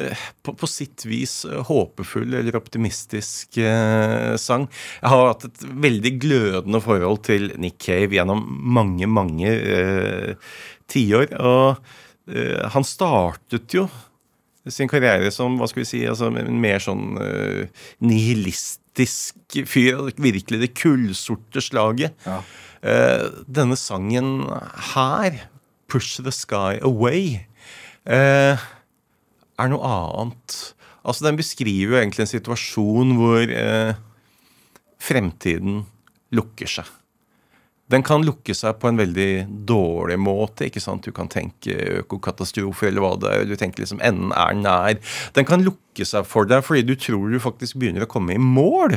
[0.42, 4.68] på, på sitt vis, håpefull eller optimistisk eh, sang.
[5.00, 8.46] Jeg har hatt et veldig glødende forhold til Nick Cave gjennom
[8.78, 10.54] mange, mange eh,
[10.90, 11.34] tiår.
[11.38, 11.82] Og
[12.30, 13.88] eh, han startet jo
[14.70, 20.04] sin karriere som hva skal vi si, altså mer sånn uh, nihilistisk fyr.
[20.22, 22.14] Virkelig det kullsorte slaget.
[22.26, 22.42] Ja.
[22.82, 24.46] Uh, denne sangen
[24.94, 25.42] her,
[25.90, 27.42] 'Push the Sky Away',
[28.06, 28.54] uh,
[29.58, 30.74] er noe annet.
[31.02, 33.50] Altså, den beskriver jo egentlig en situasjon hvor
[35.02, 35.80] fremtiden
[36.30, 36.86] lukker seg.
[37.92, 40.66] Den kan lukke seg på en veldig dårlig måte.
[40.66, 41.04] ikke sant?
[41.04, 43.46] Du kan tenke økokatastrofe eller hva det er.
[43.50, 45.00] Du tenker liksom enden er nær.
[45.36, 48.40] Den kan lukke seg for deg fordi du tror du faktisk begynner å komme i
[48.40, 48.96] mål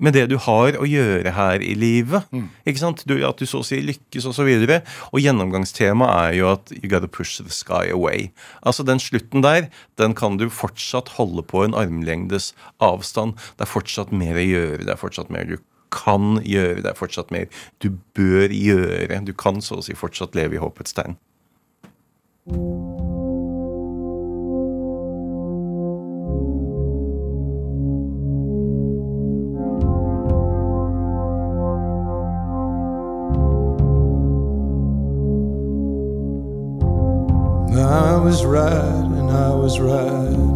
[0.00, 2.24] med det du har å gjøre her i livet.
[2.32, 2.48] Mm.
[2.64, 3.04] ikke sant?
[3.04, 4.48] Du, at du så å si lykkes osv.
[4.48, 8.30] Og, så og gjennomgangstemaet er jo at you gotta push the sky away.
[8.64, 9.68] Altså Den slutten der
[10.00, 13.36] den kan du fortsatt holde på en armlengdes avstand.
[13.58, 14.86] Det er fortsatt mer å gjøre.
[14.86, 15.58] det er fortsatt mer du
[15.92, 16.84] kan gjøre.
[16.88, 17.50] Er fortsatt mer
[17.82, 19.20] du bør gjøre.
[19.26, 21.18] Du kan så å si fortsatt leve i håpets tegn.
[37.80, 40.49] I was right and I was right.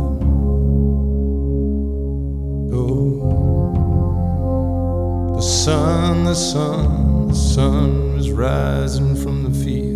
[5.44, 9.93] Sun, the sun, the sun was rising from the field.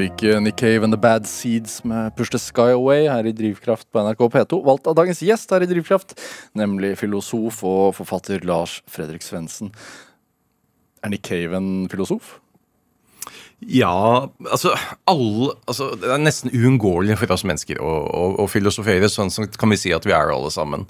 [0.00, 3.32] Fikk eh, Nick Cave and The Bad Seeds med Push the Sky Away her i
[3.36, 4.60] Drivkraft på NRK P2.
[4.64, 6.14] Valgt av dagens gjest her i Drivkraft,
[6.56, 9.74] nemlig filosof og forfatter Lars Fredrik Svendsen.
[11.04, 12.38] Er Nick Cave en filosof?
[13.60, 14.72] Ja, altså,
[15.10, 19.10] alle, altså Det er nesten uunngåelig for oss mennesker å, å, å filosofere.
[19.12, 20.86] Sånn som kan vi si at vi er alle sammen.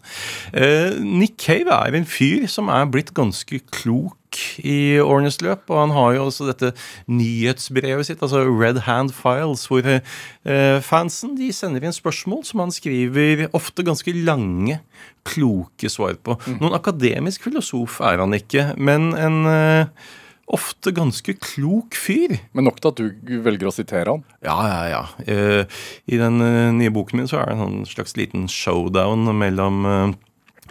[0.55, 4.14] Eh, Nick Cave er en fyr som er blitt ganske klok
[4.62, 5.66] i årenes løp.
[5.66, 6.71] Og han har jo også dette
[7.11, 12.75] nyhetsbrevet sitt, altså Red Hand Files, hvor eh, fansen de sender inn spørsmål som han
[12.75, 14.79] skriver ofte ganske lange,
[15.27, 16.39] kloke svar på.
[16.61, 20.11] Noen akademisk filosof er han ikke, men en eh,
[20.55, 22.36] ofte ganske klok fyr.
[22.57, 24.24] Men nok til at du velger å sitere han.
[24.44, 25.03] Ja, ja, ja.
[25.30, 29.30] Eh, I den eh, nye boken min så er det en sånn slags liten showdown
[29.38, 30.16] mellom eh,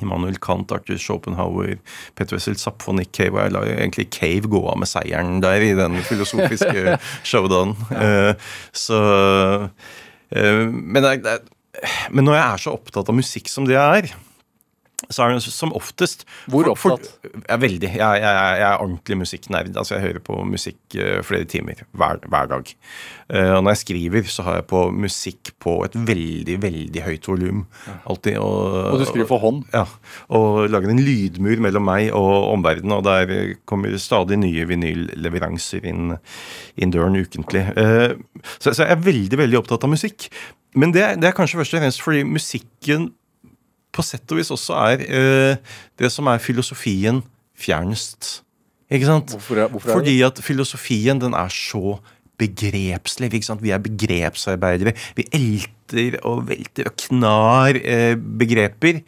[0.03, 1.77] Immanuel Kant, Arthur Schopenhauer,
[2.15, 3.35] Petter Wessel Zapf og Nick Cave.
[3.35, 6.97] Og jeg lar egentlig Cave gå av med seieren der i den filosofiske
[7.29, 7.75] showdownen.
[7.91, 8.35] Ja.
[8.75, 8.99] så
[10.29, 11.39] men, det det
[12.13, 14.11] men når jeg er så opptatt av musikk som det jeg er
[15.09, 17.19] så er det som oftest Hvor for- for- opptatt?
[17.23, 17.89] Jeg er veldig.
[17.95, 19.69] Jeg, jeg, jeg er ordentlig musikknerd.
[19.77, 22.73] Altså Jeg hører på musikk eh, flere timer hver, hver dag.
[23.29, 27.27] Eh, og når jeg skriver, så har jeg på musikk på et veldig, veldig høyt
[27.31, 27.65] volum.
[28.09, 28.37] Alltid.
[28.37, 29.63] Og, Og du skriver for hånd.
[29.73, 29.85] ja,
[30.29, 36.17] og lager en lydmur mellom meg og omverdenen, og der kommer stadig nye vinylleveranser inn,
[36.77, 37.65] inn døren ukentlig.
[37.77, 38.15] Eh,
[38.59, 40.29] Så, så jeg er veldig, veldig opptatt av musikk.
[40.77, 43.09] Men det, det er kanskje først og fremst fordi musikken
[43.95, 45.55] på sett og vis også er eh,
[45.99, 47.23] det som er filosofien
[47.59, 48.41] fjernest.
[48.89, 49.33] Ikke sant?
[49.35, 51.99] Hvorfor er- hvorfor er Fordi at filosofien den er så
[52.39, 53.27] begrepslig.
[53.33, 53.61] Ikke sant?
[53.61, 54.93] Vi er begrepsarbeidere.
[55.17, 59.01] Vi elter og velter og knar eh, begreper.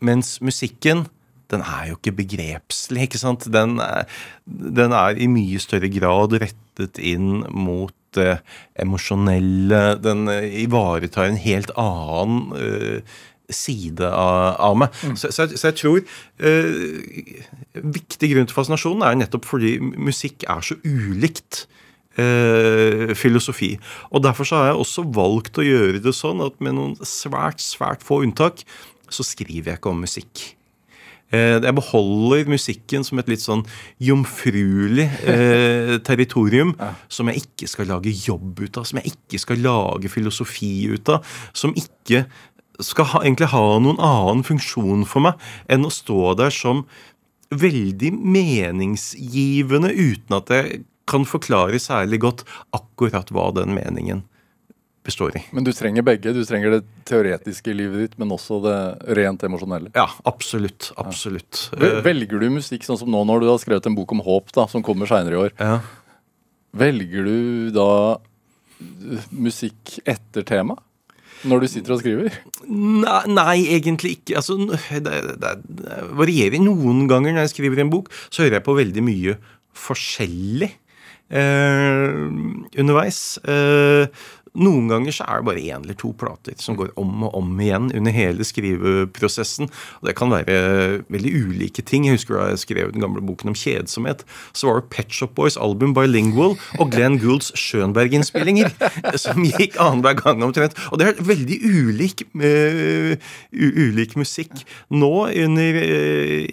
[0.00, 1.06] Mens musikken,
[1.50, 3.48] den er jo ikke begrepslig, ikke sant?
[3.52, 4.06] Den er,
[4.46, 8.38] den er i mye større grad rettet inn mot det
[8.80, 9.82] emosjonelle.
[10.02, 13.18] Den eh, ivaretar en helt annen eh,
[13.54, 14.94] side av, av meg.
[15.18, 16.00] Så, så, jeg- så jeg tror
[16.38, 17.44] eh,
[17.80, 21.64] Viktig grunn til fascinasjonen er nettopp fordi musikk er så ulikt
[22.18, 23.74] eh, filosofi.
[24.10, 27.62] Og Derfor så har jeg også valgt å gjøre det sånn at med noen svært,
[27.64, 28.64] svært få unntak,
[29.10, 30.42] så skriver jeg ikke om musikk.
[31.30, 33.62] Eh, Jeg beholder musikken som et litt sånn
[34.02, 36.72] jomfruelig eh, territorium
[37.08, 41.08] som jeg ikke skal lage jobb ut av, som jeg ikke skal lage filosofi ut
[41.14, 41.22] av,
[41.54, 42.24] som ikke
[42.86, 45.34] skal ha, egentlig ha noen annen funksjon for meg
[45.68, 46.84] enn å stå der som
[47.50, 52.44] veldig meningsgivende uten at jeg kan forklare særlig godt
[52.76, 54.22] akkurat hva den meningen
[55.02, 55.40] består i.
[55.56, 56.30] Men du trenger begge.
[56.36, 58.76] Du trenger det teoretiske livet ditt, men også det
[59.16, 59.90] rent emosjonelle.
[59.96, 60.90] Ja, absolutt.
[61.00, 61.70] Absolutt.
[61.72, 64.20] Vel- Eh, Velger du musikk sånn som nå når du har skrevet en bok om
[64.20, 65.52] håp, da, som kommer seinere i år?
[65.58, 65.80] ja.
[66.72, 68.18] Velger du da
[69.34, 70.76] musikk etter tema?
[71.48, 72.34] Når du sitter og skriver?
[72.68, 74.36] Nei, nei, egentlig ikke.
[74.40, 76.60] Altså, det, det, det varierer.
[76.60, 79.36] Noen ganger når jeg skriver en bok, så hører jeg på veldig mye
[79.86, 80.68] forskjellig
[81.30, 82.26] eh,
[82.82, 83.22] underveis.
[83.48, 84.26] Eh,
[84.58, 87.60] noen ganger så er det bare én eller to plater som går om og om
[87.62, 89.70] igjen under hele skriveprosessen.
[90.00, 92.08] Og det kan være veldig ulike ting.
[92.08, 95.36] Jeg husker da jeg skrev den gamle boken om kjedsomhet, så var det Pet Shop
[95.38, 98.74] Boys album Bilingual og Glenn Goulds Schönberg-innspillinger
[99.22, 100.74] som gikk annenhver gang omtrent.
[100.90, 103.14] Og det er veldig ulik, uh,
[103.54, 104.64] ulik musikk.
[104.90, 106.48] Nå under eh,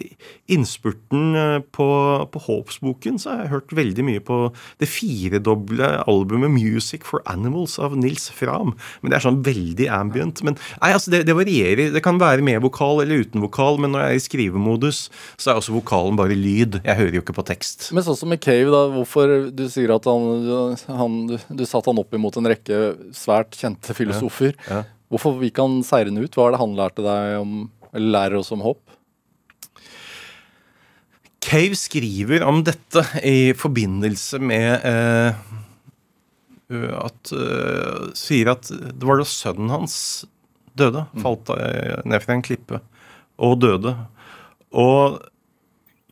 [0.48, 1.86] innspurten eh, på,
[2.32, 4.38] på Håpsboken så har jeg hørt veldig mye på
[4.80, 8.74] det firedoble albumet Music for Animals av Nils Fram.
[9.00, 10.42] Men det er sånn veldig ambient.
[10.46, 11.92] Men nei, altså det, det varierer.
[11.94, 15.02] Det kan være med vokal eller uten vokal, men når jeg er i skrivemodus,
[15.36, 16.80] så er også vokalen bare lyd.
[16.82, 17.90] Jeg hører jo ikke på tekst.
[17.96, 21.92] Men sånn som med Cave, da, hvorfor du sier at han, han du, du satte
[21.92, 22.82] han opp imot en rekke
[23.16, 24.56] svært kjente filosofer.
[24.68, 24.84] Ja.
[25.12, 26.36] Hvorfor gikk han seirende ut?
[26.36, 27.52] Hva er det han lærte deg om,
[27.92, 28.82] eller lærer oss om håp?
[31.48, 35.38] Cave skriver om dette i forbindelse med eh,
[36.98, 39.96] at eh, Sier at det var da sønnen hans
[40.78, 41.06] døde.
[41.22, 42.82] Falt eh, ned fra en klippe
[43.40, 43.94] og døde.
[44.76, 45.20] Og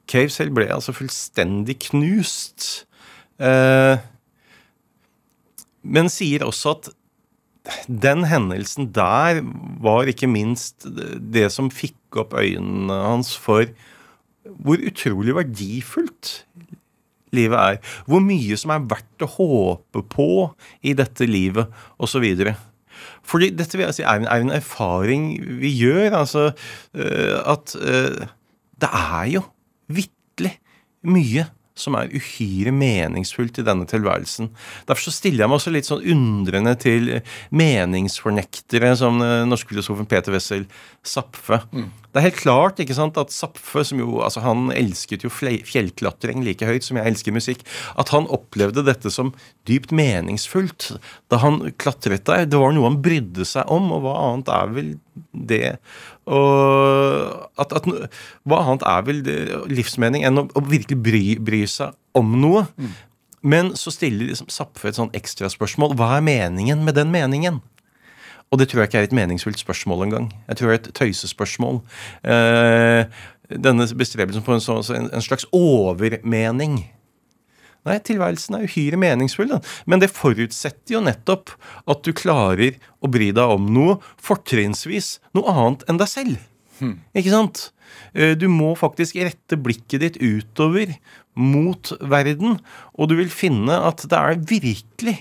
[0.08, 2.86] Cave selv ble altså fullstendig knust.
[3.36, 3.98] Eh,
[5.86, 6.88] men sier også at
[7.90, 9.42] den hendelsen der
[9.82, 13.66] var ikke minst det som fikk opp øynene hans for
[14.62, 16.32] hvor utrolig verdifullt
[17.36, 17.80] livet er.
[18.06, 20.30] Hvor mye som er verdt å håpe på
[20.86, 22.24] i dette livet, osv.
[23.26, 25.28] Fordi dette vil jeg si er en, er en erfaring
[25.60, 26.20] vi gjør.
[26.22, 28.24] Altså uh, at uh,
[28.80, 29.44] det er jo
[29.92, 30.56] vitterlig
[31.06, 34.48] mye som er uhyre meningsfullt i denne tilværelsen.
[34.88, 37.10] Derfor så stiller jeg meg også litt sånn undrende til
[37.52, 40.64] meningsfornektere som den norske filosofen Peter Wessel
[41.04, 41.60] Zapfe.
[42.16, 46.40] Det er helt klart ikke sant, at Zapfe, som jo altså han elsket jo fjellklatring
[46.46, 47.60] like høyt som jeg elsker musikk,
[48.00, 49.34] at han opplevde dette som
[49.68, 50.94] dypt meningsfullt
[51.28, 52.46] da han klatret der.
[52.48, 54.90] Det var noe han brydde seg om, og hva annet er vel
[55.36, 55.76] det
[56.26, 57.84] og at, at,
[58.48, 59.36] Hva annet er vel det,
[59.70, 62.64] livsmening enn å, å virkelig bry, bry seg om noe?
[63.46, 65.94] Men så stiller liksom Zapfe et sånn ekstraspørsmål.
[66.00, 67.60] Hva er meningen med den meningen?
[68.52, 70.28] Og det tror jeg ikke er et meningsfullt spørsmål engang.
[70.46, 71.80] Jeg tror det er et tøysespørsmål.
[72.30, 73.24] Eh,
[73.62, 76.78] denne bestrebelsen på en, slags overmening.
[77.86, 79.60] Nei, tilværelsen er uhyre meningsfull, da.
[79.86, 81.52] men det forutsetter jo nettopp
[81.86, 86.40] at du klarer å bry deg om noe, fortrinnsvis noe annet enn deg selv.
[87.16, 87.70] Ikke sant?
[88.12, 90.96] Eh, Du må faktisk rette blikket ditt utover
[91.38, 92.58] mot verden,
[92.98, 95.16] og du vil finne at det er virkelig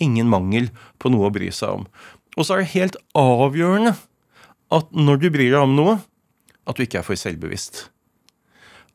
[0.00, 0.68] ingen mangel
[1.00, 1.88] på noe å bry seg om.
[2.38, 3.96] Og så er det helt avgjørende
[4.70, 5.96] at når du bryr deg om noe,
[6.68, 7.88] at du ikke er for selvbevisst.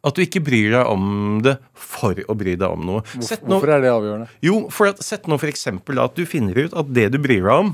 [0.05, 3.01] At du ikke bryr deg om det for å bry deg om noe.
[3.01, 4.27] Hvorfor, nå- Hvorfor er det avgjørende?
[4.45, 7.51] jo, for at, sett nå eksempel at du finner ut at det du bryr deg
[7.65, 7.73] om,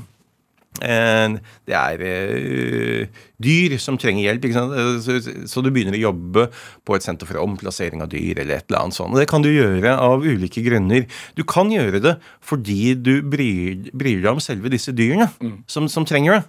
[0.80, 4.46] det er eh, dyr som trenger hjelp.
[4.48, 4.72] Ikke sant?
[4.72, 6.46] Eh, Så, du begynner å jobbe
[6.86, 9.12] på et senter for omplassering av dyr, eller et eller annet sånt.
[9.12, 11.06] Og det kan du gjøre av ulike grunner.
[11.36, 15.28] Du kan gjøre det fordi du bryr, bryr deg om selve disse dyrene
[15.70, 16.42] som, som trenger det.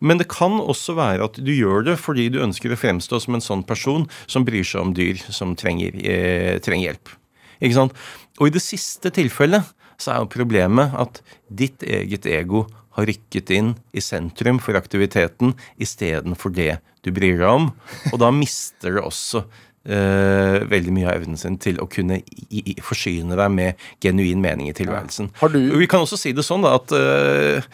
[0.00, 3.36] Men det kan også være at du gjør det fordi du ønsker å fremstå som
[3.36, 7.12] en sånn person som bryr seg om dyr som trenger, eh, trenger hjelp.
[7.60, 7.96] Ikke sant?
[8.40, 9.68] Og i det siste tilfellet
[10.00, 11.20] så er jo problemet at
[11.52, 12.64] ditt eget ego
[13.00, 17.70] har rykket inn i sentrum for aktiviteten istedenfor det du bryr deg om.
[18.12, 19.44] Og da mister det også
[19.80, 24.42] Uh, veldig mye av evnen sin til å kunne i, i, forsyne deg med genuin
[24.44, 25.30] mening i tilværelsen.
[25.40, 27.64] Har du- Vi kan også si det sånn da, at uh,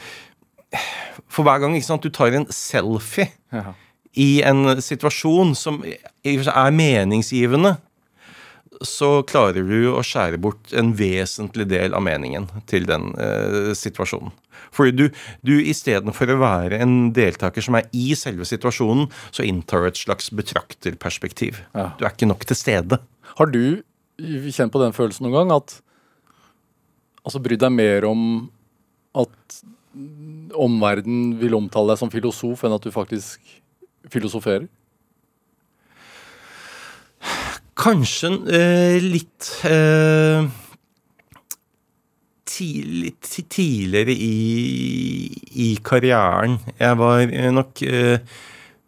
[1.26, 3.74] for hver gang sant, du tar en selfie Ja.
[4.14, 7.74] i en situasjon som er meningsgivende,
[8.84, 14.34] så klarer du å skjære bort en vesentlig del av meningen til den eh, situasjonen.
[14.76, 15.04] Fordi du,
[15.46, 20.00] du istedenfor å være en deltaker som er i selve situasjonen, så inntar du et
[20.00, 21.62] slags betrakterperspektiv.
[21.76, 21.90] Ja.
[21.96, 23.00] Du er ikke nok til stede.
[23.38, 23.82] Har du
[24.16, 25.80] kjent på den følelsen noen gang at
[27.26, 28.20] Altså bry deg mer om
[29.18, 29.56] at
[30.54, 33.42] omverdenen vil omtale deg som filosof, enn at du faktisk
[34.12, 34.68] filosoferer?
[37.76, 40.46] Kanskje eh, litt eh,
[42.48, 43.12] tidlig,
[43.52, 45.28] tidligere i,
[45.60, 46.58] i karrieren.
[46.80, 48.38] Jeg var eh, nok eh,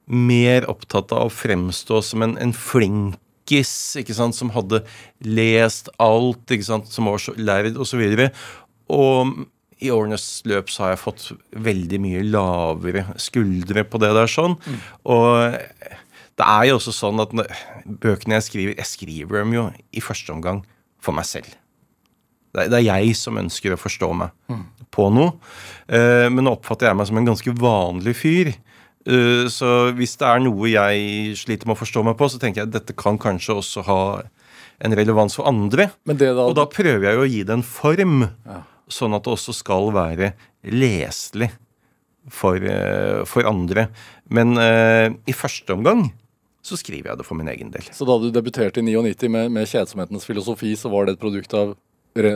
[0.08, 4.80] mer opptatt av å fremstå som en, en flinkis, ikke sant, som hadde
[5.26, 8.02] lest alt, ikke sant, som var så lærd, osv.
[8.08, 8.42] Og,
[8.96, 9.46] og
[9.84, 11.28] i årenes løp så har jeg fått
[11.68, 14.56] veldig mye lavere skuldre på det der sånn.
[15.06, 15.58] Og
[16.38, 17.32] det er jo også sånn at
[17.84, 20.62] bøkene jeg skriver, jeg skriver dem jo i første omgang
[21.02, 21.50] for meg selv.
[22.54, 24.32] Det er, jeg som ønsker å forstå meg
[24.94, 25.34] på noe.
[25.86, 28.52] Eh, men nå oppfatter jeg meg som en ganske vanlig fyr.
[29.04, 32.62] Eh, så hvis det er noe jeg sliter med å forstå meg på, så tenker
[32.62, 34.00] jeg at dette kan kanskje også ha
[34.84, 35.90] en relevans for andre.
[36.06, 38.28] Da, Og da prøver jeg jo å gi det en form,
[38.88, 40.32] sånn at det også skal være
[40.70, 41.50] leselig
[42.30, 43.88] for, eh, for andre.
[44.30, 46.08] Men uh, i første omgang
[46.68, 47.86] så skriver jeg det for min egen del.
[47.94, 51.54] Så da du debuterte i 99 med, med kjedsomhetens filosofi, så var det et produkt
[51.56, 51.74] av
[52.18, 52.34] re,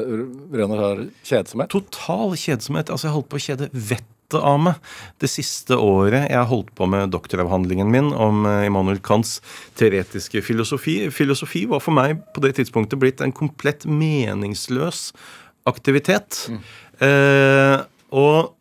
[0.55, 1.72] ren og skjær kjedsomhet?
[1.72, 2.93] Total kjedsomhet.
[2.93, 4.09] Altså, jeg holdt på å kjede vettet
[4.39, 9.41] av meg det siste året jeg holdt på med doktoravhandlingen min om eh, Immanuel Kants
[9.76, 10.97] teoretiske filosofi.
[11.12, 15.11] Filosofi var for meg på det tidspunktet blitt en komplett meningsløs
[15.68, 16.47] aktivitet.
[17.03, 17.76] Eh,
[18.12, 18.55] og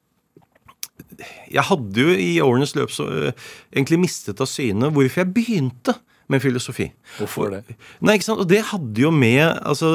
[1.51, 5.95] jeg hadde jo i årenes løp så uh, egentlig mistet av syne hvorfor jeg begynte
[6.31, 6.87] med filosofi.
[7.17, 7.63] Hvorfor det?
[7.99, 8.39] Nei, ikke sant?
[8.43, 9.89] Og det hadde jo med altså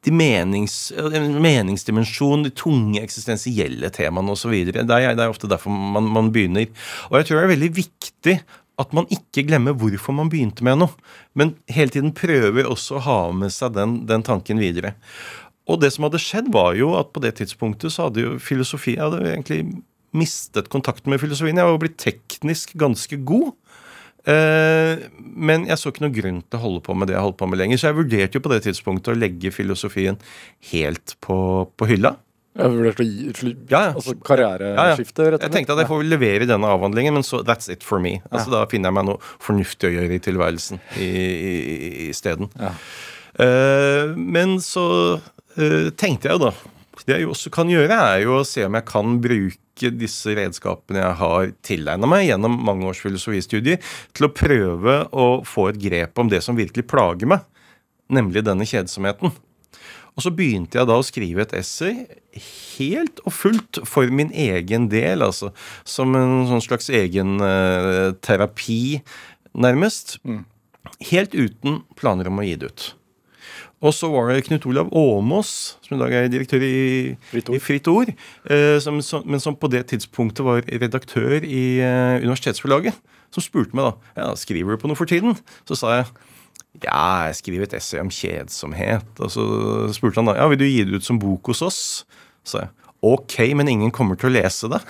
[0.00, 0.76] de menings,
[1.44, 4.54] meningsdimensjon, de tunge eksistensielle temaene osv.
[4.72, 6.70] Det, er- det er ofte derfor man, man begynner.
[7.10, 8.36] Og jeg tror det er veldig viktig
[8.80, 10.94] at man ikke glemmer hvorfor man begynte med noe,
[11.36, 14.94] men hele tiden prøver også å ha med seg den, den tanken videre.
[15.68, 18.96] Og det som hadde skjedd, var jo at på det tidspunktet så hadde jo filosofi
[18.96, 19.60] hadde egentlig
[20.16, 21.56] mistet kontakten med filosofien.
[21.60, 23.52] Jeg var jo blitt teknisk ganske god.
[24.28, 27.38] Eh, men jeg så ikke noe grunn til å holde på med det jeg holdt
[27.40, 27.80] på med lenger.
[27.80, 30.18] Så jeg vurderte jo på det tidspunktet å legge filosofien
[30.72, 31.38] helt på,
[31.78, 32.16] på hylla.
[32.58, 33.92] Jeg vurderte å gi Ja, ja.
[33.94, 34.24] altså Ja, ja.
[34.26, 35.44] karriereskifte, rett og slett.
[35.46, 38.16] Jeg tenkte at jeg får levere denne avhandlingen, men så that's it for me.
[38.34, 40.82] Altså Da finner jeg meg noe fornuftig å gjøre i tilværelsen
[42.10, 42.50] isteden.
[42.58, 42.74] Ja.
[43.40, 44.84] Eh, men så
[45.56, 46.52] eh, tenkte jeg jo da
[47.06, 51.00] Det jeg også kan gjøre, er jo å se om jeg kan bruke disse redskapene
[51.00, 53.80] jeg har tilegna meg gjennom mange års filosofistudier,
[54.16, 57.46] til å prøve å få et grep om det som virkelig plager meg,
[58.12, 59.32] nemlig denne kjedsomheten.
[60.16, 62.04] Og så begynte jeg da å skrive et essay
[62.76, 65.52] helt og fullt for min egen del, altså
[65.88, 69.00] som en sånn slags egen uh, terapi,
[69.56, 70.18] nærmest.
[71.10, 72.88] Helt uten planer om å gi det ut.
[73.80, 75.50] Og så var det Knut Olav Åmås,
[75.80, 77.56] som i dag er direktør i Fritt Ord.
[77.56, 82.20] i Fritt Ord eh, som, som, men som på det tidspunktet var redaktør i eh,
[82.20, 82.98] Universitetsforlaget,
[83.32, 85.38] som spurte meg da ja, skriver du på noe for tiden.
[85.68, 86.10] Så sa jeg
[86.84, 89.08] ja, jeg skriver et essay om kjedsomhet.
[89.18, 89.46] Og så
[89.96, 91.80] spurte han da ja, vil du gi det ut som bok hos oss.
[92.44, 94.82] Så sa jeg ok, men ingen kommer til å lese det.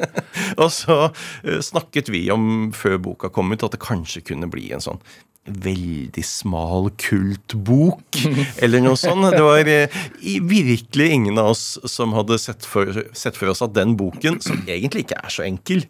[0.62, 4.68] og så eh, snakket vi om, før boka kom ut, at det kanskje kunne bli
[4.76, 5.00] en sånn
[5.46, 8.18] veldig smal kultbok,
[8.62, 9.28] eller noe sånt.
[9.34, 9.98] Det var eh,
[10.42, 14.62] virkelig ingen av oss som hadde sett for, sett for oss at den boken, som
[14.66, 15.84] egentlig ikke er så enkel,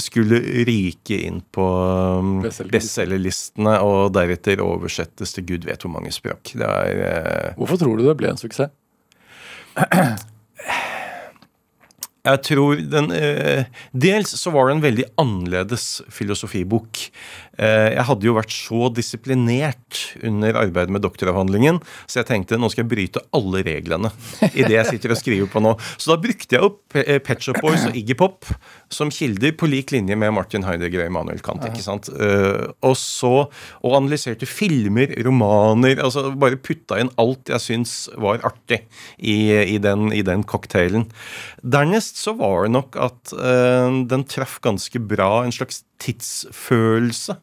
[0.00, 6.54] skulle ryke inn på um, bestselgerlistene og deretter oversettes til gud vet hvor mange språk.
[6.58, 8.72] Er eh, Hvorfor tror du det ble en suksess?
[12.24, 17.02] Jeg tror den eh, Dels så var det en veldig annerledes filosofibok.
[17.58, 22.70] Eh, jeg hadde jo vært så disiplinert under arbeidet med doktoravhandlingen, så jeg tenkte nå
[22.72, 24.10] skal jeg bryte alle reglene
[24.50, 25.74] i det jeg sitter og skriver på nå.
[25.94, 28.48] Så da brukte jeg opp eh, Pet Shop Boys og Iggy Pop
[28.92, 31.64] som kilder, på lik linje med Martin Heidegger og Immanuel Kant.
[31.68, 32.10] ikke sant?
[32.10, 33.32] Eh, og så
[33.84, 38.80] Og analyserte filmer, romaner altså Bare putta inn alt jeg syns var artig
[39.18, 41.06] i, i, den, i den cocktailen.
[41.62, 43.34] Dernest så var det nok at
[44.10, 47.36] den traff ganske bra en slags tidsfølelse.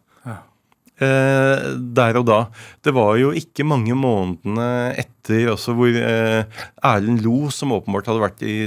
[1.02, 1.62] Eh,
[1.98, 2.40] der og da.
[2.86, 6.44] Det var jo ikke mange månedene etter også hvor eh,
[6.86, 8.58] Erlend Lo, som åpenbart hadde vært i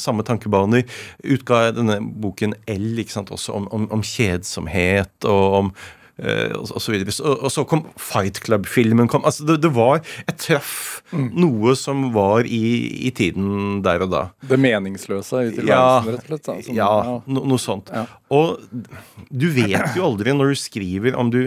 [0.00, 0.84] samme tankebaner,
[1.24, 5.72] utga denne boken L, ikke sant, også om, om, om kjedsomhet og om
[6.20, 7.12] og, og så videre.
[7.16, 9.08] Så, og så kom Fight Club-filmen.
[9.24, 14.22] altså det, det var Jeg traff noe som var i, i tiden der og da.
[14.46, 16.44] Det meningsløse i Ja, rett og slett?
[16.46, 16.90] da, som- ja
[17.26, 17.90] no, noe sånt.
[17.94, 18.06] Ja.
[18.30, 18.60] Og
[19.30, 21.42] du vet jo aldri når du skriver om du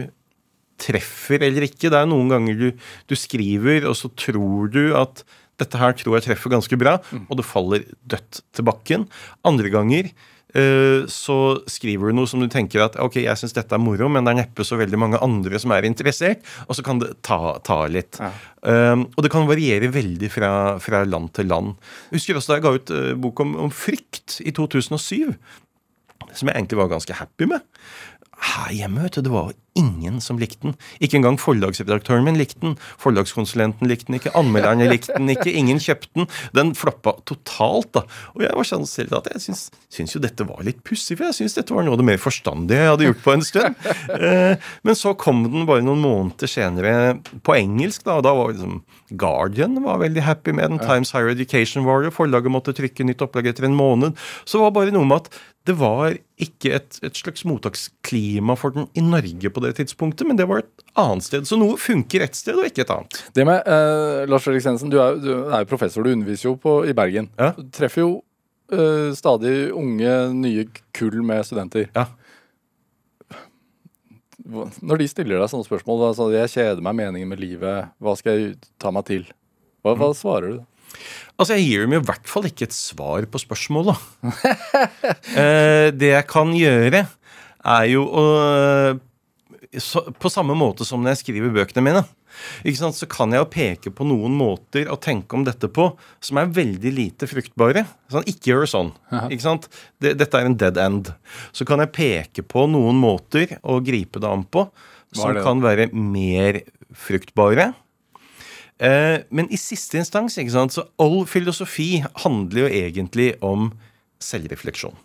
[0.83, 1.89] treffer eller ikke.
[1.93, 2.67] Det er noen ganger du,
[3.07, 5.23] du skriver, og så tror du at
[5.61, 7.27] dette her tror jeg treffer ganske bra, Mm.
[7.29, 9.03] og det faller dødt til bakken.
[9.45, 10.13] Andre ganger eh,
[11.09, 11.37] så
[11.71, 14.33] skriver du noe som du tenker at ok, jeg syns dette er moro, men det
[14.33, 17.79] er neppe så veldig mange andre som er interessert, og så kan det ta, ta
[17.89, 18.19] litt.
[18.61, 20.51] Um, og det kan variere veldig fra,
[20.83, 21.73] fra land til land.
[22.11, 25.33] Jeg husker også da jeg ga ut uh, bok om, om frykt i 2007,
[26.33, 27.65] som jeg egentlig var ganske happy med.
[28.43, 30.75] Her hjemme, vet du, det var ingen som likte den.
[31.03, 32.75] Ikke engang forlagsredaktøren min likte den.
[33.01, 34.33] Forlagskonsulenten likte den ikke.
[34.37, 35.53] Anmelderne likte den ikke.
[35.53, 36.27] Ingen kjøpte den.
[36.55, 38.03] Den floppa totalt, da.
[38.35, 39.63] Og jeg var sånn selv at jeg syns,
[39.93, 42.21] syns jo dette var litt pussig, for jeg syns dette var noe av det mer
[42.21, 43.89] forstandige jeg hadde gjort på en stund.
[44.13, 47.15] Eh, men så kom den bare noen måneder senere
[47.45, 48.19] på engelsk, da.
[48.19, 48.81] Og da var liksom
[49.19, 50.81] Guardian var veldig happy med den.
[50.81, 52.13] Times Higher Education det.
[52.13, 54.17] Forlaget måtte trykke nytt opplag etter en måned.
[54.45, 58.75] Så det var bare noe med at det var ikke et, et slags mottaksklima for
[58.75, 61.47] den i Norge på det tidspunktet, men det var et annet sted.
[61.47, 63.21] Så noe funker et sted, og ikke et annet.
[63.37, 66.81] Det med eh, Lars Erik Sensen, du er, du jo professor, du underviser jo på,
[66.89, 67.31] i Bergen.
[67.39, 67.53] Ja.
[67.55, 68.11] Du treffer jo
[68.75, 71.87] eh, stadig unge, nye kull med studenter.
[71.95, 72.09] Ja.
[74.43, 78.35] Når de stiller deg sånne spørsmål, sånn, jeg kjeder meg meningen med livet, hva skal
[78.35, 79.23] jeg ta meg til?
[79.83, 80.61] Hva, hva svarer du?
[81.37, 83.97] Altså, Jeg gir dem i hvert fall ikke et svar på spørsmålet.
[85.39, 87.05] eh, det jeg kan gjøre,
[87.63, 88.25] er jo å
[89.79, 92.03] så, På samme måte som når jeg skriver bøkene mine,
[92.65, 95.87] ikke sant, så kan jeg jo peke på noen måter å tenke om dette på
[96.23, 97.85] som er veldig lite fruktbare.
[98.11, 98.91] Sånn, ikke gjør det sånn.
[99.29, 99.69] ikke sant?
[100.01, 101.13] Det, dette er en dead end.
[101.55, 104.67] Så kan jeg peke på noen måter å gripe det an på
[105.13, 106.63] som det kan være mer
[106.97, 107.71] fruktbare.
[108.83, 113.69] Eh, men i siste instans, ikke sant, så all filosofi handler jo egentlig om
[114.23, 114.97] selvrefleksjon.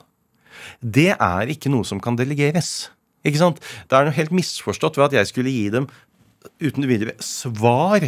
[0.83, 2.91] Det er ikke noe som kan delegeres.
[3.27, 3.63] Ikke sant?
[3.87, 5.89] Det er noe helt misforstått ved at jeg skulle gi dem
[6.63, 8.05] uten videre svar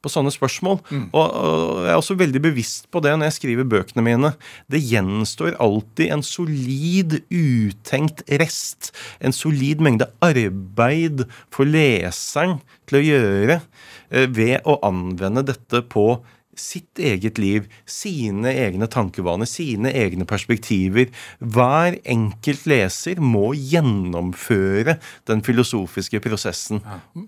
[0.00, 0.80] på sånne spørsmål.
[1.12, 4.32] Og, og jeg er også veldig bevisst på det når jeg skriver bøkene mine.
[4.72, 8.92] Det gjenstår alltid en solid, utenkt rest.
[9.20, 12.58] En solid mengde arbeid for leseren
[12.90, 16.20] til å gjøre eh, ved å anvende dette på
[16.60, 21.08] sitt eget liv, sine egne tankevaner, sine egne perspektiver.
[21.40, 24.98] Hver enkelt leser må gjennomføre
[25.30, 26.82] den filosofiske prosessen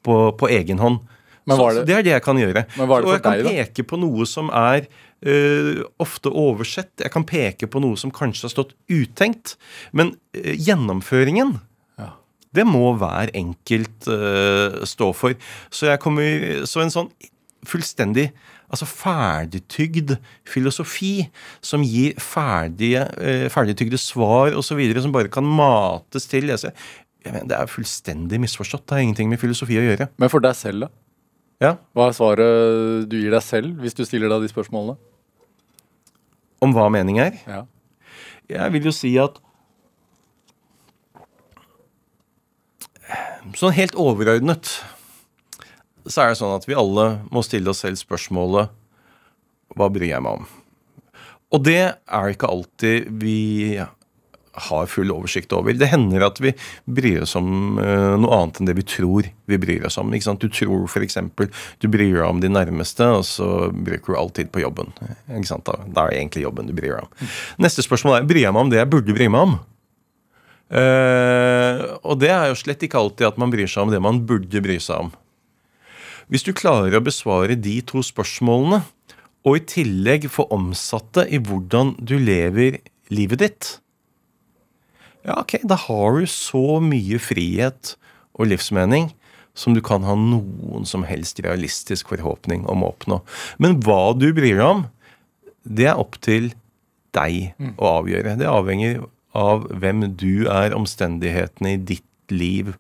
[0.05, 1.03] på, på egen hånd.
[1.47, 2.67] Men Så, det- det er det jeg kan gjøre.
[2.77, 4.87] Så jeg kan deg, peke på noe som er
[5.27, 6.93] uh, ofte oversett.
[7.03, 9.57] Jeg kan peke på noe som kanskje har stått utenkt.
[9.93, 11.61] Men uh, gjennomføringen
[11.99, 12.13] Ja.
[12.55, 15.35] det må hver enkelt uh, stå for.
[15.71, 17.11] Så, jeg kommer, så en sånn
[17.67, 18.31] fullstendig
[18.73, 20.15] altså ferdigtygd
[20.49, 21.29] filosofi
[21.63, 23.03] som gir ferdige,
[23.53, 26.73] ferdigtygde svar osv., som bare kan mates til Jeg,
[27.23, 28.87] jeg mener, det er fullstendig misforstått.
[28.89, 30.09] Det har ingenting med filosofi å gjøre.
[30.19, 30.89] Men for deg selv, da?
[31.63, 34.97] Ja, Hva er svaret du gir deg selv hvis du stiller deg de spørsmålene?
[36.63, 37.39] Om hva mening er?
[37.47, 37.63] Ja.
[38.51, 39.39] Jeg vil jo si at
[43.59, 44.71] Sånn helt overordnet
[46.09, 48.73] så er det sånn at vi alle må stille oss selv spørsmålet
[49.77, 50.49] Hva bryr jeg meg om?
[51.53, 53.77] Og det er ikke alltid vi
[54.53, 55.73] har full oversikt over.
[55.77, 56.53] Det hender at vi
[56.85, 60.13] bryr oss om eh, noe annet enn det vi tror vi bryr oss om.
[60.13, 61.19] Du tror f.eks.
[61.81, 64.93] du bryr deg om de nærmeste, og så bruker du all tid på jobben.
[65.33, 65.69] Ikke sant?
[65.69, 67.35] Da er det egentlig jobben du bryr deg om.
[67.65, 69.59] Neste spørsmål er bryr jeg meg om det jeg burde bry meg om.
[70.73, 74.23] Uh, og det er jo slett ikke alltid at man bryr seg om det man
[74.29, 75.11] burde bry seg om.
[76.33, 78.81] Hvis du klarer å besvare de to spørsmålene,
[79.43, 82.79] og i tillegg få omsatt det i hvordan du lever
[83.13, 83.71] livet ditt,
[85.27, 87.95] ja, ok, da har du så mye frihet
[88.33, 89.11] og livsmening
[89.55, 93.21] som du kan ha noen som helst realistisk forhåpning om å oppnå.
[93.61, 94.87] Men hva du bryr deg om,
[95.63, 96.53] det er opp til
[97.15, 98.39] deg å avgjøre.
[98.41, 99.03] Det avhenger
[99.37, 102.73] av hvem du er, omstendighetene i ditt liv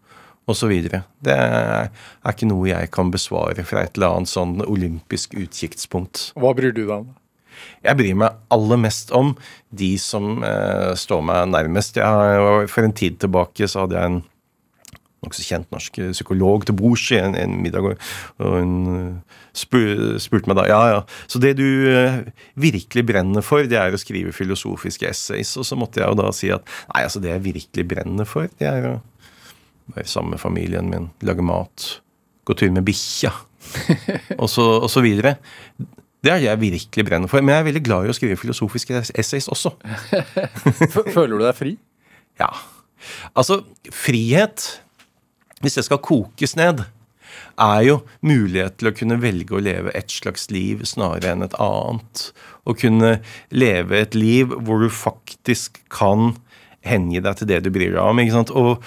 [0.50, 0.72] osv.
[1.22, 1.90] Det er
[2.28, 6.30] ikke noe jeg kan besvare fra et eller annet sånn olympisk utkiktspunkt.
[6.40, 7.10] Hva bryr du deg om?
[7.84, 9.34] Jeg bryr meg aller mest om
[9.70, 11.96] de som eh, står meg nærmest.
[12.00, 14.20] Jeg, for en tid tilbake så hadde jeg en
[15.22, 17.92] nokså kjent norsk psykolog til bords i en, en middag,
[18.42, 22.16] og hun eh, spu- spurte meg da ja, ja, så det du eh,
[22.58, 25.54] virkelig brenner for, det er å skrive filosofiske essays.
[25.62, 28.50] Og så måtte jeg jo da si at nei, altså det jeg virkelig brenner for,
[28.58, 28.98] det er å
[29.94, 31.86] være sammen med familien min, lage mat,
[32.48, 33.30] gå tur med bikkja,
[34.42, 35.36] og så, og så videre.
[36.22, 37.42] Det er det jeg virkelig brenner for.
[37.42, 39.74] Men jeg er veldig glad i å skrive filosofiske essays også.
[41.16, 41.76] Føler du deg fri?
[42.40, 42.50] Ja.
[43.34, 44.68] Altså, frihet,
[45.64, 46.84] hvis det skal kokes ned,
[47.60, 51.58] er jo mulighet til å kunne velge å leve et slags liv snarere enn et
[51.62, 52.24] annet.
[52.64, 53.16] Å kunne
[53.50, 56.36] leve et liv hvor du faktisk kan
[56.86, 58.22] hengi deg til det du bryr deg om.
[58.22, 58.54] ikke sant?
[58.54, 58.82] Og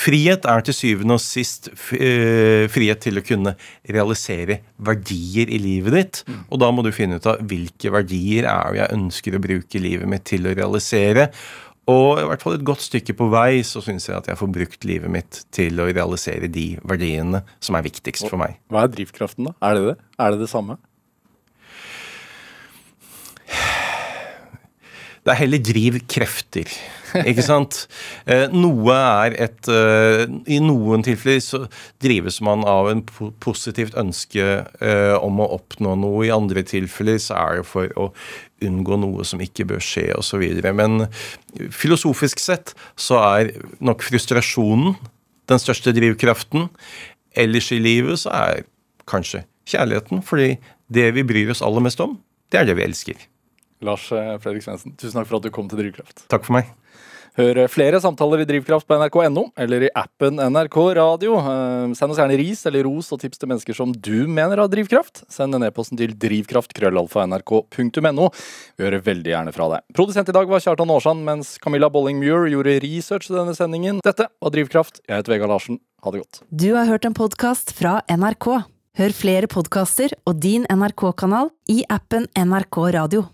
[0.00, 3.54] frihet er til syvende og sist eh, frihet til å kunne
[3.88, 6.22] realisere verdier i livet ditt.
[6.50, 9.82] Og da må du finne ut av hvilke verdier er det jeg ønsker å bruke
[9.82, 11.30] livet mitt til å realisere.
[11.86, 14.50] Og i hvert fall et godt stykke på vei så syns jeg at jeg får
[14.56, 18.58] brukt livet mitt til å realisere de verdiene som er viktigst for meg.
[18.72, 19.54] Hva er drivkraften, da?
[19.62, 19.96] Er det det?
[20.18, 20.80] Er det det samme?
[25.26, 26.70] Det er heller drivkrefter.
[27.26, 27.82] Ikke sant?
[28.26, 31.60] Eh, noe er et eh, I noen tilfeller så
[32.02, 33.02] drives man av en
[33.42, 36.24] positivt ønske eh, om å oppnå noe.
[36.26, 38.08] I andre tilfeller så er det for å
[38.66, 40.42] unngå noe som ikke bør skje, osv.
[40.74, 41.06] Men
[41.70, 44.96] filosofisk sett så er nok frustrasjonen
[45.50, 46.66] den største drivkraften.
[47.38, 48.66] Ellers i livet så er
[49.06, 50.56] kanskje kjærligheten, fordi
[50.90, 52.18] det vi bryr oss aller mest om,
[52.50, 53.26] det er det vi elsker.
[53.84, 56.24] Lars eh, Fredrik Svendsen, tusen takk for at du kom til Drivkraft.
[56.32, 56.72] Takk for meg.
[57.36, 61.34] Hør flere samtaler i Drivkraft på nrk.no eller i appen NRK Radio.
[61.36, 64.70] Eh, Send oss gjerne ris eller ros og tips til mennesker som du mener har
[64.72, 65.20] drivkraft.
[65.28, 68.30] Send en e-posten til drivkraft.krøllalfa.nrk.no.
[68.80, 69.84] Vi hører veldig gjerne fra deg.
[69.96, 74.00] Produsent i dag var Kjartan Aarsand, mens Camilla Bolling-Muir gjorde research til denne sendingen.
[74.06, 75.02] Dette var Drivkraft.
[75.04, 75.76] Jeg heter Vegard Larsen.
[76.08, 76.40] Ha det godt.
[76.48, 78.48] Du har hørt en podkast fra NRK.
[78.96, 83.26] Hør flere podkaster og din NRK-kanal i appen NRK Radio.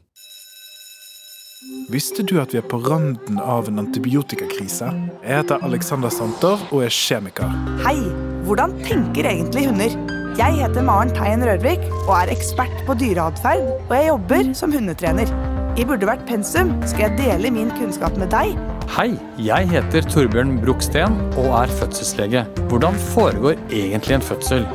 [1.92, 4.88] Visste du at vi er på randen av en antibiotikakrise?
[5.22, 7.52] Jeg heter Alexander Santer og er kjemiker.
[7.84, 7.96] Hei!
[8.46, 9.94] Hvordan tenker egentlig hunder?
[10.38, 15.32] Jeg heter Maren Teien Rørvik og er ekspert på dyreatferd, og jeg jobber som hundetrener.
[15.78, 18.56] I Burde vært pensum skal jeg dele min kunnskap med deg.
[18.92, 22.46] Hei, jeg heter Torbjørn Broksten og er fødselslege.
[22.72, 24.66] Hvordan foregår egentlig en fødsel?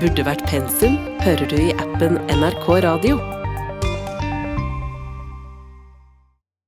[0.00, 3.39] Burde vært pensum hører du i appen NRK Radio.